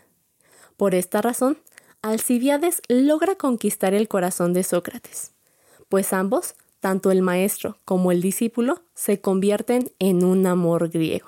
Por 0.77 0.95
esta 0.95 1.21
razón, 1.21 1.57
Alcibiades 2.01 2.81
logra 2.87 3.35
conquistar 3.35 3.93
el 3.93 4.07
corazón 4.07 4.53
de 4.53 4.63
Sócrates, 4.63 5.33
pues 5.89 6.13
ambos, 6.13 6.55
tanto 6.79 7.11
el 7.11 7.21
maestro 7.21 7.77
como 7.85 8.11
el 8.11 8.21
discípulo, 8.21 8.81
se 8.95 9.21
convierten 9.21 9.91
en 9.99 10.23
un 10.23 10.47
amor 10.47 10.89
griego. 10.89 11.27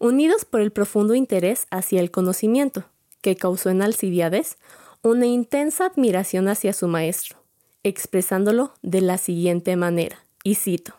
Unidos 0.00 0.44
por 0.44 0.60
el 0.60 0.72
profundo 0.72 1.14
interés 1.14 1.66
hacia 1.70 2.00
el 2.00 2.10
conocimiento, 2.10 2.84
que 3.24 3.36
causó 3.36 3.70
en 3.70 3.80
Alcibiades 3.80 4.58
una 5.02 5.24
intensa 5.24 5.86
admiración 5.86 6.46
hacia 6.46 6.74
su 6.74 6.88
maestro, 6.88 7.38
expresándolo 7.82 8.74
de 8.82 9.00
la 9.00 9.16
siguiente 9.16 9.76
manera, 9.76 10.18
y 10.42 10.56
cito, 10.56 10.96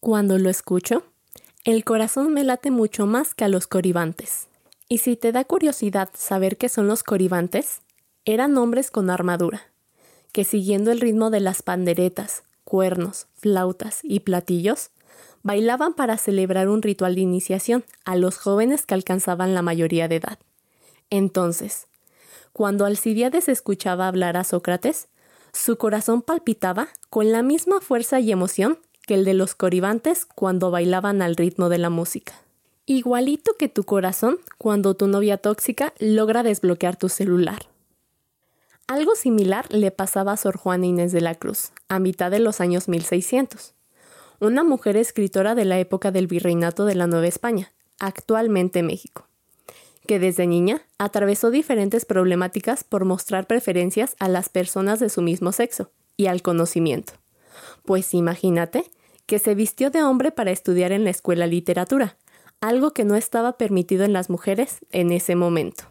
cuando 0.00 0.36
lo 0.36 0.50
escucho, 0.50 1.04
el 1.64 1.84
corazón 1.84 2.34
me 2.34 2.42
late 2.42 2.72
mucho 2.72 3.06
más 3.06 3.34
que 3.34 3.44
a 3.44 3.48
los 3.48 3.68
coribantes. 3.68 4.48
Y 4.88 4.98
si 4.98 5.14
te 5.14 5.30
da 5.30 5.44
curiosidad 5.44 6.10
saber 6.12 6.56
qué 6.56 6.68
son 6.68 6.88
los 6.88 7.04
coribantes, 7.04 7.82
eran 8.24 8.58
hombres 8.58 8.90
con 8.90 9.08
armadura, 9.08 9.62
que 10.32 10.42
siguiendo 10.42 10.90
el 10.90 11.00
ritmo 11.00 11.30
de 11.30 11.38
las 11.38 11.62
panderetas, 11.62 12.42
cuernos, 12.64 13.28
flautas 13.34 14.00
y 14.02 14.20
platillos, 14.20 14.90
bailaban 15.44 15.94
para 15.94 16.16
celebrar 16.16 16.68
un 16.68 16.82
ritual 16.82 17.14
de 17.14 17.20
iniciación 17.20 17.84
a 18.04 18.16
los 18.16 18.38
jóvenes 18.38 18.86
que 18.86 18.94
alcanzaban 18.94 19.54
la 19.54 19.62
mayoría 19.62 20.08
de 20.08 20.16
edad. 20.16 20.40
Entonces, 21.10 21.88
cuando 22.52 22.84
Alcibiades 22.84 23.48
escuchaba 23.48 24.06
hablar 24.08 24.36
a 24.36 24.44
Sócrates, 24.44 25.08
Su 25.52 25.78
corazón 25.78 26.22
palpitaba 26.22 26.88
con 27.08 27.32
la 27.32 27.42
misma 27.42 27.80
fuerza 27.80 28.20
y 28.20 28.30
emoción 28.30 28.78
que 29.04 29.14
el 29.14 29.24
de 29.24 29.34
los 29.34 29.56
coribantes 29.56 30.24
cuando 30.24 30.70
bailaban 30.70 31.22
al 31.22 31.34
ritmo 31.34 31.68
de 31.68 31.78
la 31.78 31.90
música. 31.90 32.34
Igualito 32.86 33.54
que 33.58 33.68
tu 33.68 33.82
corazón 33.82 34.38
cuando 34.58 34.94
tu 34.94 35.08
novia 35.08 35.38
tóxica 35.38 35.92
logra 35.98 36.44
desbloquear 36.44 36.96
tu 36.96 37.08
celular. 37.08 37.66
Algo 38.86 39.16
similar 39.16 39.66
le 39.72 39.90
pasaba 39.90 40.32
a 40.32 40.36
Sor 40.36 40.56
Juana 40.56 40.86
Inés 40.86 41.10
de 41.10 41.20
la 41.20 41.34
Cruz, 41.34 41.72
a 41.88 41.98
mitad 41.98 42.30
de 42.30 42.38
los 42.38 42.60
años 42.60 42.88
1600, 42.88 43.74
una 44.38 44.62
mujer 44.62 44.96
escritora 44.96 45.56
de 45.56 45.64
la 45.64 45.80
época 45.80 46.12
del 46.12 46.28
virreinato 46.28 46.84
de 46.84 46.94
la 46.94 47.08
Nueva 47.08 47.26
España, 47.26 47.72
actualmente 47.98 48.84
México 48.84 49.29
que 50.10 50.18
desde 50.18 50.48
niña 50.48 50.82
atravesó 50.98 51.52
diferentes 51.52 52.04
problemáticas 52.04 52.82
por 52.82 53.04
mostrar 53.04 53.46
preferencias 53.46 54.16
a 54.18 54.28
las 54.28 54.48
personas 54.48 54.98
de 54.98 55.08
su 55.08 55.22
mismo 55.22 55.52
sexo 55.52 55.92
y 56.16 56.26
al 56.26 56.42
conocimiento. 56.42 57.12
Pues 57.84 58.12
imagínate 58.12 58.90
que 59.26 59.38
se 59.38 59.54
vistió 59.54 59.92
de 59.92 60.02
hombre 60.02 60.32
para 60.32 60.50
estudiar 60.50 60.90
en 60.90 61.04
la 61.04 61.10
escuela 61.10 61.46
literatura, 61.46 62.16
algo 62.60 62.90
que 62.90 63.04
no 63.04 63.14
estaba 63.14 63.56
permitido 63.56 64.02
en 64.02 64.12
las 64.12 64.30
mujeres 64.30 64.78
en 64.90 65.12
ese 65.12 65.36
momento. 65.36 65.84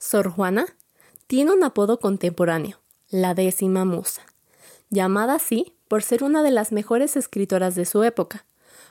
Sor 0.00 0.28
Juana 0.28 0.66
tiene 1.28 1.52
un 1.52 1.62
apodo 1.62 2.00
contemporáneo, 2.00 2.80
la 3.10 3.32
décima 3.34 3.84
musa, 3.84 4.22
llamada 4.90 5.36
así 5.36 5.76
por 5.86 6.02
ser 6.02 6.24
una 6.24 6.42
de 6.42 6.50
las 6.50 6.72
mejores 6.72 7.16
escritoras 7.16 7.76
de 7.76 7.84
su 7.84 8.02
época. 8.02 8.44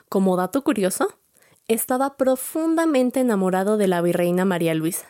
Como 0.08 0.34
dato 0.38 0.64
curioso, 0.64 1.18
estaba 1.66 2.16
profundamente 2.18 3.20
enamorado 3.20 3.78
de 3.78 3.88
la 3.88 4.02
virreina 4.02 4.44
María 4.44 4.74
Luisa, 4.74 5.06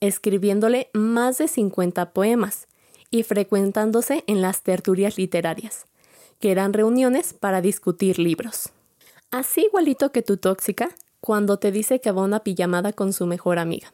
escribiéndole 0.00 0.90
más 0.92 1.38
de 1.38 1.46
50 1.46 2.10
poemas 2.10 2.66
y 3.10 3.22
frecuentándose 3.22 4.24
en 4.26 4.42
las 4.42 4.62
tertulias 4.62 5.16
literarias, 5.16 5.86
que 6.40 6.50
eran 6.50 6.72
reuniones 6.72 7.32
para 7.32 7.60
discutir 7.60 8.18
libros. 8.18 8.70
Así 9.30 9.66
igualito 9.66 10.10
que 10.10 10.22
tu 10.22 10.38
tóxica 10.38 10.90
cuando 11.20 11.58
te 11.58 11.70
dice 11.70 12.00
que 12.00 12.10
va 12.10 12.22
una 12.22 12.40
pijamada 12.40 12.92
con 12.92 13.12
su 13.12 13.26
mejor 13.26 13.58
amiga. 13.58 13.92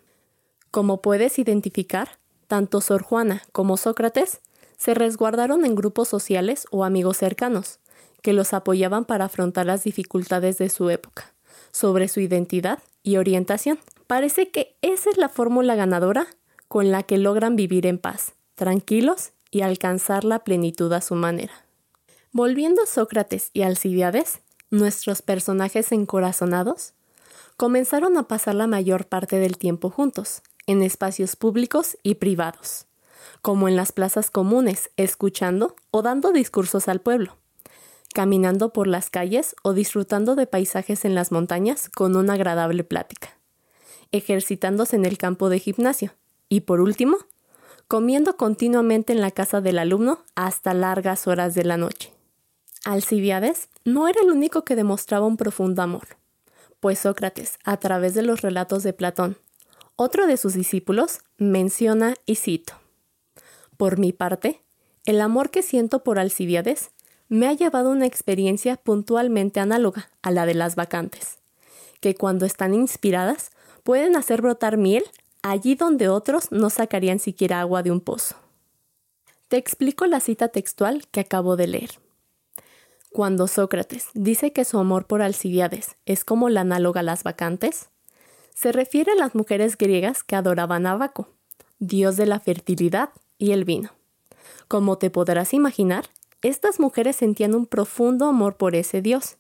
Como 0.70 1.02
puedes 1.02 1.38
identificar, 1.38 2.18
tanto 2.46 2.80
Sor 2.80 3.02
Juana 3.02 3.42
como 3.52 3.76
Sócrates 3.76 4.40
se 4.78 4.94
resguardaron 4.94 5.66
en 5.66 5.74
grupos 5.74 6.08
sociales 6.08 6.66
o 6.70 6.84
amigos 6.84 7.18
cercanos, 7.18 7.80
que 8.22 8.32
los 8.32 8.54
apoyaban 8.54 9.04
para 9.04 9.26
afrontar 9.26 9.66
las 9.66 9.84
dificultades 9.84 10.56
de 10.56 10.70
su 10.70 10.88
época 10.88 11.31
sobre 11.72 12.08
su 12.08 12.20
identidad 12.20 12.78
y 13.02 13.16
orientación. 13.16 13.78
Parece 14.06 14.50
que 14.50 14.76
esa 14.82 15.10
es 15.10 15.16
la 15.16 15.28
fórmula 15.28 15.74
ganadora 15.74 16.26
con 16.68 16.90
la 16.90 17.02
que 17.02 17.18
logran 17.18 17.56
vivir 17.56 17.86
en 17.86 17.98
paz, 17.98 18.34
tranquilos 18.54 19.32
y 19.50 19.62
alcanzar 19.62 20.24
la 20.24 20.44
plenitud 20.44 20.92
a 20.92 21.00
su 21.00 21.14
manera. 21.14 21.52
Volviendo 22.30 22.82
a 22.82 22.86
Sócrates 22.86 23.50
y 23.52 23.62
Alcibiades, 23.62 24.40
nuestros 24.70 25.20
personajes 25.20 25.92
encorazonados, 25.92 26.94
comenzaron 27.56 28.16
a 28.16 28.28
pasar 28.28 28.54
la 28.54 28.66
mayor 28.66 29.06
parte 29.06 29.38
del 29.38 29.58
tiempo 29.58 29.90
juntos, 29.90 30.42
en 30.66 30.82
espacios 30.82 31.36
públicos 31.36 31.98
y 32.02 32.14
privados, 32.14 32.86
como 33.42 33.68
en 33.68 33.76
las 33.76 33.92
plazas 33.92 34.30
comunes, 34.30 34.90
escuchando 34.96 35.76
o 35.90 36.00
dando 36.00 36.32
discursos 36.32 36.88
al 36.88 37.00
pueblo 37.00 37.36
caminando 38.12 38.72
por 38.72 38.86
las 38.86 39.10
calles 39.10 39.56
o 39.62 39.72
disfrutando 39.72 40.34
de 40.34 40.46
paisajes 40.46 41.04
en 41.04 41.14
las 41.14 41.32
montañas 41.32 41.88
con 41.88 42.16
una 42.16 42.34
agradable 42.34 42.84
plática, 42.84 43.36
ejercitándose 44.10 44.96
en 44.96 45.04
el 45.04 45.18
campo 45.18 45.48
de 45.48 45.58
gimnasio 45.58 46.14
y 46.48 46.60
por 46.60 46.80
último, 46.80 47.16
comiendo 47.88 48.36
continuamente 48.36 49.12
en 49.12 49.20
la 49.20 49.30
casa 49.30 49.60
del 49.60 49.78
alumno 49.78 50.24
hasta 50.34 50.74
largas 50.74 51.26
horas 51.26 51.54
de 51.54 51.64
la 51.64 51.76
noche. 51.76 52.12
Alcibiades 52.84 53.68
no 53.84 54.08
era 54.08 54.20
el 54.22 54.30
único 54.30 54.64
que 54.64 54.76
demostraba 54.76 55.26
un 55.26 55.36
profundo 55.36 55.82
amor, 55.82 56.16
pues 56.80 56.98
Sócrates, 56.98 57.58
a 57.64 57.76
través 57.76 58.14
de 58.14 58.22
los 58.22 58.40
relatos 58.40 58.82
de 58.82 58.92
Platón, 58.92 59.36
otro 59.96 60.26
de 60.26 60.36
sus 60.36 60.54
discípulos, 60.54 61.20
menciona 61.38 62.14
y 62.26 62.36
cito, 62.36 62.74
Por 63.76 63.98
mi 63.98 64.12
parte, 64.12 64.62
el 65.04 65.20
amor 65.20 65.50
que 65.50 65.62
siento 65.62 66.02
por 66.02 66.18
Alcibiades 66.18 66.90
me 67.32 67.48
ha 67.48 67.54
llevado 67.54 67.88
una 67.88 68.04
experiencia 68.04 68.76
puntualmente 68.76 69.58
análoga 69.58 70.10
a 70.20 70.30
la 70.30 70.44
de 70.44 70.52
las 70.52 70.76
vacantes, 70.76 71.38
que 72.00 72.14
cuando 72.14 72.44
están 72.44 72.74
inspiradas 72.74 73.52
pueden 73.84 74.16
hacer 74.16 74.42
brotar 74.42 74.76
miel 74.76 75.02
allí 75.40 75.74
donde 75.74 76.10
otros 76.10 76.52
no 76.52 76.68
sacarían 76.68 77.20
siquiera 77.20 77.62
agua 77.62 77.82
de 77.82 77.90
un 77.90 78.02
pozo. 78.02 78.36
Te 79.48 79.56
explico 79.56 80.04
la 80.04 80.20
cita 80.20 80.48
textual 80.48 81.06
que 81.10 81.20
acabo 81.20 81.56
de 81.56 81.68
leer. 81.68 81.90
Cuando 83.12 83.46
Sócrates 83.46 84.08
dice 84.12 84.52
que 84.52 84.66
su 84.66 84.78
amor 84.78 85.06
por 85.06 85.22
Alcibiades 85.22 85.96
es 86.04 86.24
como 86.24 86.50
la 86.50 86.60
análoga 86.60 87.00
a 87.00 87.04
las 87.04 87.22
vacantes, 87.22 87.88
se 88.54 88.72
refiere 88.72 89.12
a 89.12 89.16
las 89.16 89.34
mujeres 89.34 89.78
griegas 89.78 90.22
que 90.22 90.36
adoraban 90.36 90.86
a 90.86 90.98
Baco, 90.98 91.30
dios 91.78 92.18
de 92.18 92.26
la 92.26 92.40
fertilidad 92.40 93.08
y 93.38 93.52
el 93.52 93.64
vino. 93.64 93.88
Como 94.68 94.98
te 94.98 95.08
podrás 95.08 95.54
imaginar, 95.54 96.10
estas 96.42 96.80
mujeres 96.80 97.16
sentían 97.16 97.54
un 97.54 97.66
profundo 97.66 98.26
amor 98.26 98.56
por 98.56 98.74
ese 98.74 99.00
Dios 99.00 99.36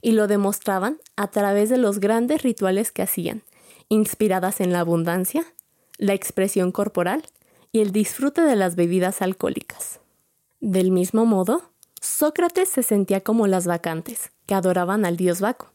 y 0.00 0.12
lo 0.12 0.26
demostraban 0.26 0.98
a 1.16 1.30
través 1.30 1.68
de 1.68 1.78
los 1.78 2.00
grandes 2.00 2.42
rituales 2.42 2.92
que 2.92 3.02
hacían, 3.02 3.42
inspiradas 3.88 4.60
en 4.60 4.72
la 4.72 4.80
abundancia, 4.80 5.44
la 5.98 6.14
expresión 6.14 6.72
corporal 6.72 7.24
y 7.72 7.80
el 7.80 7.92
disfrute 7.92 8.42
de 8.42 8.56
las 8.56 8.76
bebidas 8.76 9.22
alcohólicas. 9.22 10.00
Del 10.60 10.90
mismo 10.90 11.26
modo, 11.26 11.70
Sócrates 12.00 12.68
se 12.68 12.82
sentía 12.82 13.20
como 13.20 13.46
las 13.46 13.66
vacantes, 13.66 14.30
que 14.46 14.54
adoraban 14.54 15.04
al 15.04 15.16
dios 15.16 15.40
Baco. 15.40 15.72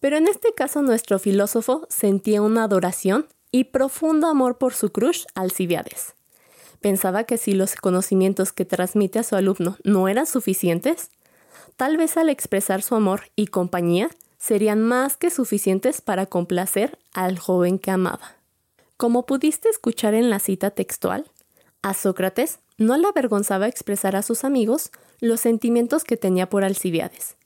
Pero 0.00 0.16
en 0.16 0.28
este 0.28 0.52
caso 0.54 0.82
nuestro 0.82 1.18
filósofo 1.18 1.86
sentía 1.88 2.42
una 2.42 2.64
adoración 2.64 3.26
y 3.50 3.64
profundo 3.64 4.26
amor 4.26 4.58
por 4.58 4.74
su 4.74 4.90
crush 4.90 5.24
Alcibiades. 5.34 6.14
Pensaba 6.84 7.24
que 7.24 7.38
si 7.38 7.54
los 7.54 7.76
conocimientos 7.76 8.52
que 8.52 8.66
transmite 8.66 9.18
a 9.18 9.22
su 9.22 9.36
alumno 9.36 9.78
no 9.84 10.06
eran 10.06 10.26
suficientes, 10.26 11.10
tal 11.78 11.96
vez 11.96 12.18
al 12.18 12.28
expresar 12.28 12.82
su 12.82 12.94
amor 12.94 13.22
y 13.36 13.46
compañía 13.46 14.10
serían 14.36 14.82
más 14.82 15.16
que 15.16 15.30
suficientes 15.30 16.02
para 16.02 16.26
complacer 16.26 16.98
al 17.14 17.38
joven 17.38 17.78
que 17.78 17.90
amaba. 17.90 18.36
Como 18.98 19.24
pudiste 19.24 19.70
escuchar 19.70 20.12
en 20.12 20.28
la 20.28 20.40
cita 20.40 20.72
textual, 20.72 21.24
a 21.80 21.94
Sócrates 21.94 22.58
no 22.76 22.98
le 22.98 23.08
avergonzaba 23.08 23.66
expresar 23.66 24.14
a 24.14 24.22
sus 24.22 24.44
amigos 24.44 24.90
los 25.20 25.40
sentimientos 25.40 26.04
que 26.04 26.18
tenía 26.18 26.50
por 26.50 26.64
Alcibiades, 26.64 27.36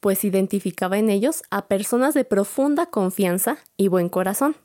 pues 0.00 0.24
identificaba 0.24 0.98
en 0.98 1.10
ellos 1.10 1.44
a 1.50 1.68
personas 1.68 2.12
de 2.12 2.24
profunda 2.24 2.86
confianza 2.86 3.58
y 3.76 3.86
buen 3.86 4.08
corazón, 4.08 4.56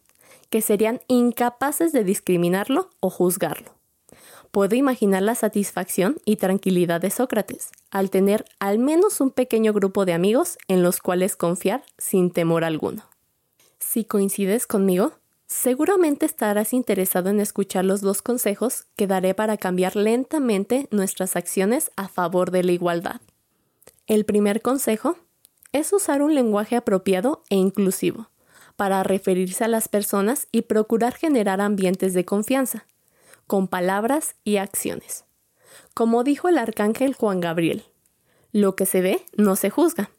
que 0.50 0.64
serían 0.64 1.00
incapaces 1.08 1.92
de 1.92 2.04
discriminarlo 2.04 2.90
o 3.02 3.12
juzgarlo. 3.12 3.79
Puedo 4.52 4.76
imaginar 4.76 5.22
la 5.22 5.36
satisfacción 5.36 6.18
y 6.26 6.38
tranquilidad 6.38 7.02
de 7.02 7.12
Sócrates 7.12 7.70
al 7.92 8.10
tener 8.10 8.46
al 8.60 8.80
menos 8.80 9.22
un 9.22 9.30
pequeño 9.30 9.74
grupo 9.74 10.06
de 10.06 10.14
amigos 10.14 10.58
en 10.68 10.82
los 10.82 11.00
cuales 11.00 11.36
confiar 11.36 11.84
sin 12.00 12.32
temor 12.32 12.64
alguno. 12.64 13.04
Si 13.78 14.06
coincides 14.06 14.66
conmigo, 14.66 15.14
seguramente 15.46 16.26
estarás 16.26 16.74
interesado 16.74 17.30
en 17.30 17.40
escuchar 17.40 17.86
los 17.86 18.02
dos 18.02 18.24
consejos 18.24 18.86
que 18.96 19.06
daré 19.06 19.36
para 19.36 19.58
cambiar 19.58 19.96
lentamente 19.96 20.88
nuestras 20.90 21.36
acciones 21.36 21.92
a 21.96 22.08
favor 22.08 22.50
de 22.50 22.64
la 22.64 22.72
igualdad. 22.72 23.22
El 24.08 24.26
primer 24.26 24.64
consejo 24.64 25.16
es 25.74 25.94
usar 25.94 26.24
un 26.24 26.34
lenguaje 26.34 26.76
apropiado 26.76 27.44
e 27.52 27.56
inclusivo 27.56 28.32
para 28.76 29.04
referirse 29.04 29.64
a 29.64 29.68
las 29.68 29.88
personas 29.88 30.48
y 30.52 30.64
procurar 30.64 31.14
generar 31.14 31.62
ambientes 31.62 32.16
de 32.16 32.26
confianza 32.26 32.86
con 33.50 33.68
palabras 33.68 34.36
y 34.44 34.58
acciones. 34.58 35.26
Como 35.96 36.24
dijo 36.24 36.50
el 36.50 36.60
arcángel 36.60 37.16
Juan 37.16 37.42
Gabriel, 37.42 37.84
lo 38.52 38.76
que 38.76 38.86
se 38.86 39.02
ve 39.02 39.26
no 39.38 39.56
se 39.56 39.72
juzga, 39.72 40.12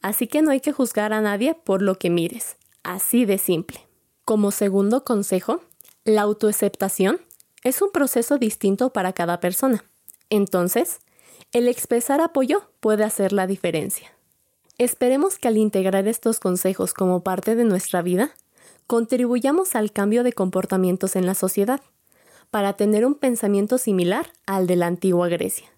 así 0.00 0.26
que 0.26 0.42
no 0.42 0.50
hay 0.50 0.58
que 0.58 0.72
juzgar 0.72 1.12
a 1.12 1.20
nadie 1.20 1.54
por 1.54 1.80
lo 1.80 1.96
que 1.96 2.10
mires, 2.10 2.56
así 2.82 3.24
de 3.24 3.38
simple. 3.38 3.86
Como 4.24 4.50
segundo 4.50 5.04
consejo, 5.04 5.60
la 6.02 6.22
autoaceptación 6.22 7.20
es 7.62 7.80
un 7.82 7.92
proceso 7.92 8.36
distinto 8.36 8.92
para 8.92 9.12
cada 9.12 9.38
persona. 9.38 9.84
Entonces, 10.28 10.98
el 11.52 11.68
expresar 11.68 12.20
apoyo 12.20 12.68
puede 12.80 13.04
hacer 13.04 13.32
la 13.32 13.46
diferencia. 13.46 14.12
Esperemos 14.76 15.38
que 15.38 15.46
al 15.46 15.56
integrar 15.56 16.08
estos 16.08 16.40
consejos 16.40 16.94
como 16.94 17.22
parte 17.22 17.54
de 17.54 17.62
nuestra 17.62 18.02
vida, 18.02 18.34
contribuyamos 18.88 19.76
al 19.76 19.92
cambio 19.92 20.24
de 20.24 20.32
comportamientos 20.32 21.14
en 21.14 21.26
la 21.26 21.36
sociedad 21.36 21.80
para 22.52 22.74
tener 22.74 23.06
un 23.06 23.14
pensamiento 23.14 23.78
similar 23.78 24.30
al 24.44 24.66
de 24.66 24.76
la 24.76 24.86
antigua 24.86 25.26
Grecia, 25.28 25.70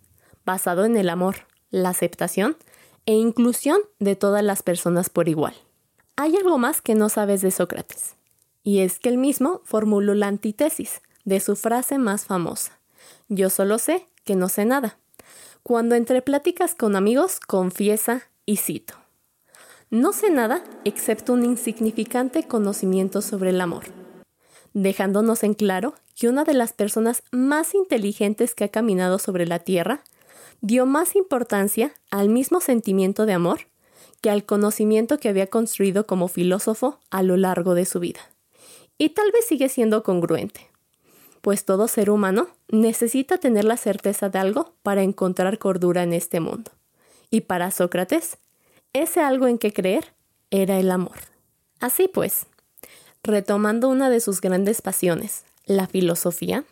basado 0.44 0.84
en 0.84 0.96
el 0.96 1.08
amor, 1.08 1.46
la 1.70 1.90
aceptación 1.90 2.56
e 3.06 3.12
inclusión 3.12 3.78
de 4.00 4.16
todas 4.16 4.42
las 4.42 4.64
personas 4.64 5.08
por 5.08 5.28
igual. 5.28 5.54
Hay 6.16 6.36
algo 6.36 6.58
más 6.58 6.82
que 6.82 6.96
no 6.96 7.08
sabes 7.08 7.42
de 7.42 7.52
Sócrates, 7.52 8.16
y 8.64 8.80
es 8.80 8.98
que 8.98 9.08
él 9.08 9.18
mismo 9.18 9.60
formuló 9.62 10.14
la 10.14 10.26
antítesis 10.26 11.00
de 11.24 11.38
su 11.38 11.54
frase 11.54 11.98
más 11.98 12.24
famosa, 12.24 12.80
yo 13.28 13.50
solo 13.50 13.78
sé 13.78 14.08
que 14.24 14.34
no 14.34 14.48
sé 14.48 14.64
nada. 14.64 14.98
Cuando 15.62 15.94
entre 15.94 16.22
pláticas 16.22 16.74
con 16.74 16.96
amigos 16.96 17.38
confiesa 17.38 18.24
y 18.46 18.56
cito. 18.56 18.94
No 19.90 20.12
sé 20.12 20.28
nada 20.28 20.64
excepto 20.84 21.34
un 21.34 21.44
insignificante 21.44 22.48
conocimiento 22.48 23.22
sobre 23.22 23.50
el 23.50 23.60
amor, 23.60 23.84
dejándonos 24.72 25.44
en 25.44 25.54
claro 25.54 25.94
que 26.14 26.28
una 26.28 26.44
de 26.44 26.54
las 26.54 26.72
personas 26.72 27.22
más 27.30 27.74
inteligentes 27.74 28.54
que 28.54 28.64
ha 28.64 28.68
caminado 28.68 29.18
sobre 29.18 29.46
la 29.46 29.58
Tierra 29.58 30.02
dio 30.60 30.86
más 30.86 31.16
importancia 31.16 31.92
al 32.10 32.28
mismo 32.28 32.60
sentimiento 32.60 33.26
de 33.26 33.34
amor 33.34 33.60
que 34.20 34.30
al 34.30 34.46
conocimiento 34.46 35.18
que 35.18 35.28
había 35.28 35.48
construido 35.48 36.06
como 36.06 36.28
filósofo 36.28 36.98
a 37.10 37.22
lo 37.22 37.36
largo 37.36 37.74
de 37.74 37.84
su 37.84 38.00
vida. 38.00 38.20
Y 38.96 39.10
tal 39.10 39.30
vez 39.32 39.46
sigue 39.46 39.68
siendo 39.68 40.02
congruente, 40.02 40.70
pues 41.42 41.66
todo 41.66 41.88
ser 41.88 42.08
humano 42.08 42.48
necesita 42.68 43.36
tener 43.36 43.64
la 43.64 43.76
certeza 43.76 44.30
de 44.30 44.38
algo 44.38 44.72
para 44.82 45.02
encontrar 45.02 45.58
cordura 45.58 46.02
en 46.02 46.14
este 46.14 46.40
mundo. 46.40 46.70
Y 47.28 47.42
para 47.42 47.70
Sócrates, 47.70 48.38
ese 48.94 49.20
algo 49.20 49.46
en 49.46 49.58
que 49.58 49.74
creer 49.74 50.14
era 50.50 50.78
el 50.78 50.90
amor. 50.90 51.18
Así 51.80 52.08
pues, 52.08 52.46
retomando 53.22 53.90
una 53.90 54.08
de 54.08 54.20
sus 54.20 54.40
grandes 54.40 54.80
pasiones, 54.80 55.44
la 55.66 55.86
filosofía, 55.86 56.64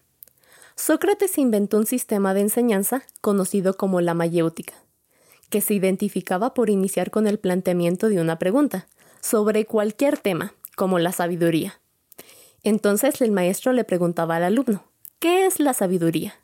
Sócrates 0.74 1.38
inventó 1.38 1.78
un 1.78 1.86
sistema 1.86 2.34
de 2.34 2.40
enseñanza 2.40 3.02
conocido 3.20 3.76
como 3.76 4.00
la 4.00 4.14
mayéutica, 4.14 4.74
que 5.50 5.60
se 5.60 5.74
identificaba 5.74 6.54
por 6.54 6.70
iniciar 6.70 7.10
con 7.10 7.26
el 7.26 7.38
planteamiento 7.38 8.08
de 8.08 8.20
una 8.20 8.38
pregunta 8.38 8.88
sobre 9.20 9.66
cualquier 9.66 10.18
tema, 10.18 10.54
como 10.76 10.98
la 10.98 11.12
sabiduría. 11.12 11.80
Entonces 12.62 13.20
el 13.20 13.32
maestro 13.32 13.72
le 13.72 13.84
preguntaba 13.84 14.36
al 14.36 14.44
alumno, 14.44 14.84
¿qué 15.18 15.46
es 15.46 15.60
la 15.60 15.74
sabiduría? 15.74 16.34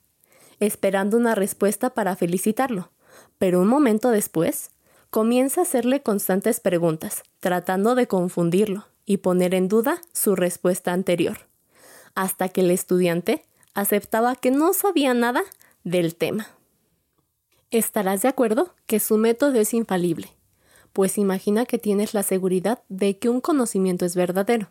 esperando 0.61 1.17
una 1.17 1.35
respuesta 1.35 1.91
para 1.91 2.17
felicitarlo, 2.17 2.91
pero 3.39 3.61
un 3.61 3.69
momento 3.69 4.11
después 4.11 4.71
comienza 5.11 5.61
a 5.61 5.65
hacerle 5.65 6.03
constantes 6.03 6.61
preguntas, 6.61 7.23
tratando 7.41 7.95
de 7.95 8.07
confundirlo 8.07 8.87
y 9.07 9.19
poner 9.19 9.55
en 9.55 9.69
duda 9.69 10.01
su 10.13 10.37
respuesta 10.37 10.93
anterior, 10.93 11.48
hasta 12.19 12.49
que 12.49 12.63
el 12.63 12.73
estudiante 12.73 13.45
aceptaba 13.75 14.35
que 14.35 14.51
no 14.51 14.73
sabía 14.73 15.15
nada 15.15 15.45
del 15.85 16.17
tema. 16.17 16.49
Estarás 17.71 18.23
de 18.23 18.29
acuerdo 18.29 18.75
que 18.87 18.99
su 18.99 19.19
método 19.19 19.61
es 19.61 19.73
infalible, 19.73 20.35
pues 20.93 21.17
imagina 21.17 21.65
que 21.65 21.79
tienes 21.79 22.15
la 22.15 22.25
seguridad 22.25 22.83
de 22.89 23.21
que 23.21 23.29
un 23.29 23.41
conocimiento 23.41 24.05
es 24.05 24.17
verdadero, 24.17 24.69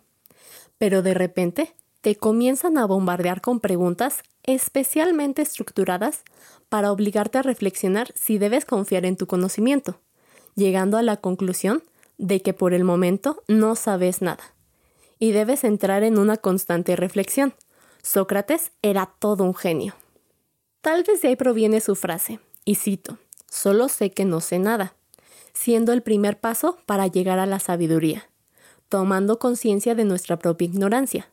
pero 0.77 1.01
de 1.01 1.13
repente 1.13 1.73
te 2.01 2.17
comienzan 2.17 2.77
a 2.77 2.85
bombardear 2.85 3.39
con 3.39 3.61
preguntas 3.61 4.23
especialmente 4.43 5.41
estructuradas 5.41 6.25
para 6.67 6.91
obligarte 6.91 7.37
a 7.37 7.43
reflexionar 7.43 8.11
si 8.13 8.39
debes 8.39 8.65
confiar 8.65 9.05
en 9.05 9.15
tu 9.15 9.25
conocimiento, 9.25 10.01
llegando 10.55 10.97
a 10.97 11.01
la 11.01 11.15
conclusión 11.15 11.81
de 12.17 12.41
que 12.41 12.51
por 12.51 12.73
el 12.73 12.83
momento 12.83 13.41
no 13.47 13.75
sabes 13.75 14.21
nada, 14.21 14.56
y 15.19 15.31
debes 15.31 15.63
entrar 15.63 16.03
en 16.03 16.17
una 16.17 16.37
constante 16.37 16.95
reflexión. 16.95 17.53
Sócrates 18.01 18.71
era 18.81 19.11
todo 19.19 19.43
un 19.43 19.55
genio. 19.55 19.95
Tal 20.81 21.03
vez 21.03 21.21
de 21.21 21.29
ahí 21.29 21.35
proviene 21.35 21.81
su 21.81 21.95
frase, 21.95 22.39
y 22.63 22.75
cito, 22.75 23.17
solo 23.49 23.89
sé 23.89 24.11
que 24.11 24.25
no 24.25 24.39
sé 24.39 24.59
nada, 24.59 24.93
siendo 25.53 25.91
el 25.91 26.01
primer 26.03 26.39
paso 26.39 26.77
para 26.85 27.07
llegar 27.07 27.39
a 27.39 27.45
la 27.45 27.59
sabiduría, 27.59 28.29
tomando 28.89 29.39
conciencia 29.39 29.95
de 29.95 30.05
nuestra 30.05 30.37
propia 30.39 30.65
ignorancia. 30.65 31.29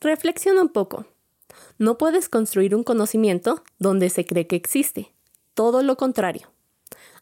Reflexiona 0.00 0.62
un 0.62 0.68
poco. 0.68 1.06
No 1.78 1.96
puedes 1.96 2.28
construir 2.28 2.74
un 2.74 2.84
conocimiento 2.84 3.62
donde 3.78 4.10
se 4.10 4.26
cree 4.26 4.46
que 4.46 4.56
existe. 4.56 5.12
Todo 5.54 5.82
lo 5.82 5.96
contrario. 5.96 6.50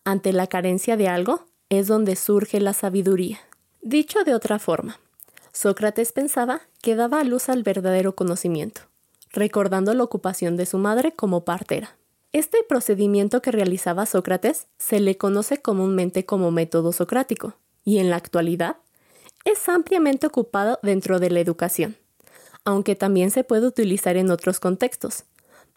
Ante 0.04 0.32
la 0.32 0.46
carencia 0.46 0.96
de 0.96 1.08
algo 1.08 1.44
es 1.68 1.86
donde 1.86 2.16
surge 2.16 2.60
la 2.60 2.72
sabiduría. 2.72 3.38
Dicho 3.82 4.24
de 4.24 4.34
otra 4.34 4.58
forma, 4.58 4.98
Sócrates 5.52 6.12
pensaba 6.12 6.62
que 6.82 6.94
daba 6.94 7.20
a 7.20 7.24
luz 7.24 7.48
al 7.48 7.62
verdadero 7.62 8.14
conocimiento, 8.14 8.82
recordando 9.30 9.94
la 9.94 10.04
ocupación 10.04 10.56
de 10.56 10.66
su 10.66 10.78
madre 10.78 11.12
como 11.12 11.44
partera. 11.44 11.96
Este 12.32 12.58
procedimiento 12.68 13.42
que 13.42 13.50
realizaba 13.50 14.06
Sócrates 14.06 14.68
se 14.78 15.00
le 15.00 15.16
conoce 15.16 15.60
comúnmente 15.60 16.24
como 16.24 16.50
método 16.50 16.92
socrático, 16.92 17.56
y 17.84 17.98
en 17.98 18.10
la 18.10 18.16
actualidad 18.16 18.76
es 19.44 19.68
ampliamente 19.68 20.26
ocupado 20.26 20.78
dentro 20.82 21.18
de 21.18 21.30
la 21.30 21.40
educación, 21.40 21.96
aunque 22.64 22.94
también 22.94 23.30
se 23.30 23.42
puede 23.42 23.66
utilizar 23.66 24.16
en 24.16 24.30
otros 24.30 24.60
contextos, 24.60 25.24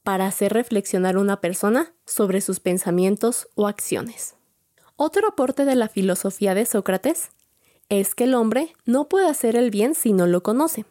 para 0.03 0.27
hacer 0.27 0.53
reflexionar 0.53 1.15
a 1.15 1.19
una 1.19 1.39
persona 1.39 1.93
sobre 2.05 2.41
sus 2.41 2.59
pensamientos 2.59 3.47
o 3.55 3.67
acciones. 3.67 4.35
Otro 4.95 5.27
aporte 5.27 5.65
de 5.65 5.75
la 5.75 5.89
filosofía 5.89 6.53
de 6.53 6.65
Sócrates 6.65 7.29
es 7.89 8.15
que 8.15 8.25
el 8.25 8.33
hombre 8.33 8.73
no 8.85 9.09
puede 9.09 9.27
hacer 9.27 9.55
el 9.55 9.71
bien 9.71 9.95
si 9.95 10.13
no 10.13 10.27
lo 10.27 10.43
conoce. 10.43 10.85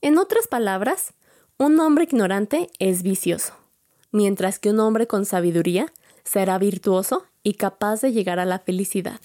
En 0.00 0.18
otras 0.18 0.46
palabras, 0.48 1.14
un 1.58 1.80
hombre 1.80 2.04
ignorante 2.04 2.70
es 2.78 3.02
vicioso 3.02 3.54
mientras 4.16 4.58
que 4.58 4.70
un 4.70 4.80
hombre 4.80 5.06
con 5.06 5.26
sabiduría 5.26 5.92
será 6.24 6.58
virtuoso 6.58 7.26
y 7.42 7.54
capaz 7.54 8.00
de 8.00 8.12
llegar 8.12 8.38
a 8.38 8.46
la 8.46 8.58
felicidad. 8.58 9.20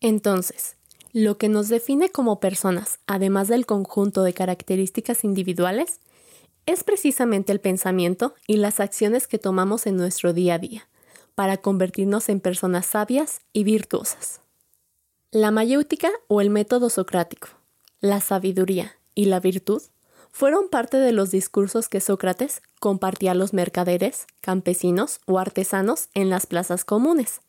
Entonces, 0.00 0.76
lo 1.12 1.36
que 1.36 1.50
nos 1.50 1.68
define 1.68 2.08
como 2.08 2.40
personas, 2.40 2.98
además 3.06 3.48
del 3.48 3.66
conjunto 3.66 4.22
de 4.22 4.32
características 4.32 5.24
individuales, 5.24 6.00
es 6.64 6.84
precisamente 6.84 7.52
el 7.52 7.60
pensamiento 7.60 8.34
y 8.46 8.56
las 8.56 8.80
acciones 8.80 9.28
que 9.28 9.38
tomamos 9.38 9.86
en 9.86 9.96
nuestro 9.96 10.32
día 10.32 10.54
a 10.54 10.58
día, 10.58 10.88
para 11.34 11.58
convertirnos 11.58 12.30
en 12.30 12.40
personas 12.40 12.86
sabias 12.86 13.40
y 13.52 13.64
virtuosas. 13.64 14.40
La 15.32 15.50
mayéutica 15.50 16.10
o 16.28 16.40
el 16.40 16.50
método 16.50 16.88
socrático, 16.88 17.48
la 18.00 18.20
sabiduría 18.20 18.92
y 19.16 19.24
la 19.24 19.40
virtud 19.40 19.82
fueron 20.30 20.68
parte 20.68 20.98
de 20.98 21.10
los 21.10 21.32
discursos 21.32 21.88
que 21.88 22.00
Sócrates 22.00 22.62
compartía 22.78 23.32
a 23.32 23.34
los 23.34 23.52
mercaderes, 23.52 24.26
campesinos 24.40 25.18
o 25.26 25.40
artesanos 25.40 26.10
en 26.14 26.30
las 26.30 26.46
plazas 26.46 26.84
comunes, 26.84 27.40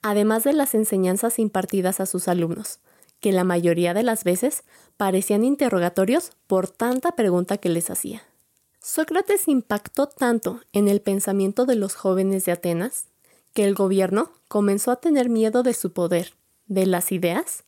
además 0.00 0.44
de 0.44 0.54
las 0.54 0.74
enseñanzas 0.74 1.38
impartidas 1.38 2.00
a 2.00 2.06
sus 2.06 2.28
alumnos, 2.28 2.80
que 3.20 3.32
la 3.32 3.44
mayoría 3.44 3.92
de 3.92 4.04
las 4.04 4.24
veces 4.24 4.64
parecían 4.96 5.44
interrogatorios 5.44 6.30
por 6.46 6.66
tanta 6.66 7.14
pregunta 7.14 7.58
que 7.58 7.68
les 7.68 7.90
hacía. 7.90 8.22
Sócrates 8.80 9.48
impactó 9.48 10.06
tanto 10.06 10.60
en 10.72 10.88
el 10.88 11.02
pensamiento 11.02 11.66
de 11.66 11.76
los 11.76 11.94
jóvenes 11.94 12.46
de 12.46 12.52
Atenas 12.52 13.08
que 13.52 13.64
el 13.64 13.74
gobierno 13.74 14.32
comenzó 14.48 14.90
a 14.90 14.96
tener 14.96 15.28
miedo 15.28 15.62
de 15.62 15.74
su 15.74 15.92
poder, 15.92 16.34
de 16.66 16.86
las 16.86 17.12
ideas 17.12 17.64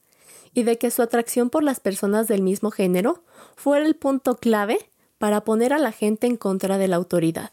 y 0.54 0.62
de 0.62 0.78
que 0.78 0.90
su 0.90 1.02
atracción 1.02 1.50
por 1.50 1.62
las 1.62 1.80
personas 1.80 2.28
del 2.28 2.42
mismo 2.42 2.70
género 2.70 3.22
fuera 3.56 3.86
el 3.86 3.96
punto 3.96 4.36
clave 4.36 4.78
para 5.18 5.42
poner 5.42 5.72
a 5.72 5.78
la 5.78 5.92
gente 5.92 6.26
en 6.26 6.36
contra 6.36 6.78
de 6.78 6.88
la 6.88 6.96
autoridad. 6.96 7.50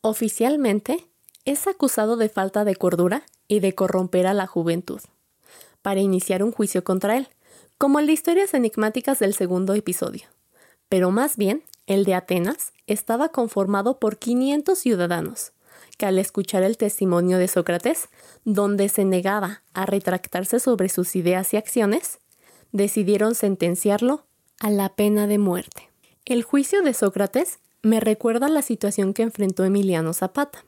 Oficialmente, 0.00 1.06
es 1.44 1.66
acusado 1.66 2.16
de 2.16 2.28
falta 2.28 2.64
de 2.64 2.76
cordura 2.76 3.24
y 3.48 3.60
de 3.60 3.74
corromper 3.74 4.26
a 4.26 4.34
la 4.34 4.46
juventud, 4.46 5.00
para 5.82 6.00
iniciar 6.00 6.42
un 6.42 6.52
juicio 6.52 6.84
contra 6.84 7.16
él, 7.16 7.28
como 7.78 7.98
el 7.98 8.06
de 8.06 8.12
historias 8.12 8.54
enigmáticas 8.54 9.18
del 9.18 9.34
segundo 9.34 9.74
episodio. 9.74 10.28
Pero 10.88 11.10
más 11.10 11.36
bien, 11.36 11.62
el 11.86 12.04
de 12.04 12.14
Atenas 12.14 12.72
estaba 12.86 13.28
conformado 13.30 13.98
por 13.98 14.18
500 14.18 14.78
ciudadanos, 14.78 15.52
que 15.96 16.06
al 16.06 16.18
escuchar 16.18 16.62
el 16.62 16.76
testimonio 16.76 17.38
de 17.38 17.48
Sócrates, 17.48 18.08
donde 18.44 18.88
se 18.88 19.04
negaba 19.04 19.62
a 19.72 19.86
retractarse 19.86 20.60
sobre 20.60 20.88
sus 20.88 21.16
ideas 21.16 21.52
y 21.54 21.56
acciones, 21.56 22.18
decidieron 22.72 23.34
sentenciarlo 23.34 24.26
a 24.60 24.70
la 24.70 24.94
pena 24.94 25.26
de 25.26 25.38
muerte. 25.38 25.90
El 26.24 26.42
juicio 26.42 26.82
de 26.82 26.94
Sócrates 26.94 27.58
me 27.82 28.00
recuerda 28.00 28.48
la 28.48 28.62
situación 28.62 29.14
que 29.14 29.22
enfrentó 29.22 29.64
Emiliano 29.64 30.12
Zapata, 30.12 30.64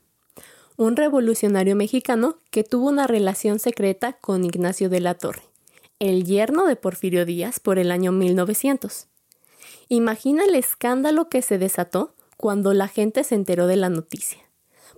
un 0.76 0.96
revolucionario 0.96 1.74
mexicano 1.74 2.38
que 2.50 2.62
tuvo 2.62 2.88
una 2.88 3.06
relación 3.06 3.58
secreta 3.58 4.12
con 4.12 4.44
Ignacio 4.44 4.90
de 4.90 5.00
la 5.00 5.14
Torre, 5.14 5.42
el 5.98 6.24
yerno 6.24 6.66
de 6.66 6.76
Porfirio 6.76 7.24
Díaz 7.24 7.58
por 7.58 7.78
el 7.78 7.90
año 7.90 8.12
1900. 8.12 9.08
Imagina 9.88 10.44
el 10.44 10.54
escándalo 10.54 11.28
que 11.28 11.40
se 11.40 11.58
desató 11.58 12.14
cuando 12.36 12.74
la 12.74 12.88
gente 12.88 13.24
se 13.24 13.34
enteró 13.34 13.66
de 13.66 13.76
la 13.76 13.88
noticia, 13.88 14.45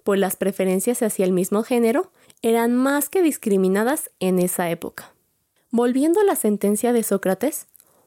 pues 0.08 0.18
las 0.18 0.36
preferencias 0.36 1.02
hacia 1.02 1.26
el 1.26 1.32
mismo 1.32 1.62
género 1.62 2.10
eran 2.40 2.74
más 2.74 3.10
que 3.10 3.20
discriminadas 3.20 4.10
en 4.20 4.38
esa 4.38 4.70
época. 4.70 5.12
Volviendo 5.70 6.18
a 6.22 6.24
la 6.24 6.34
sentencia 6.34 6.94
de 6.94 7.02
Sócrates, 7.02 7.66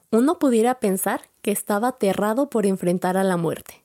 uno 0.09 0.39
pudiera 0.39 0.79
pensar 0.79 1.29
que 1.43 1.51
estaba 1.51 1.89
aterrado 1.89 2.49
por 2.49 2.65
enfrentar 2.65 3.17
a 3.17 3.23
la 3.23 3.37
muerte, 3.37 3.83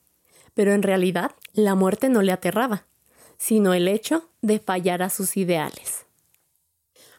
pero 0.55 0.71
en 0.73 0.81
realidad 0.81 1.35
la 1.53 1.75
muerte 1.75 2.09
no 2.09 2.23
le 2.23 2.31
aterraba, 2.31 2.87
sino 3.37 3.75
el 3.75 3.87
hecho 3.87 4.27
de 4.41 4.57
fallar 4.57 5.03
a 5.03 5.11
sus 5.11 5.37
ideales. 5.37 6.07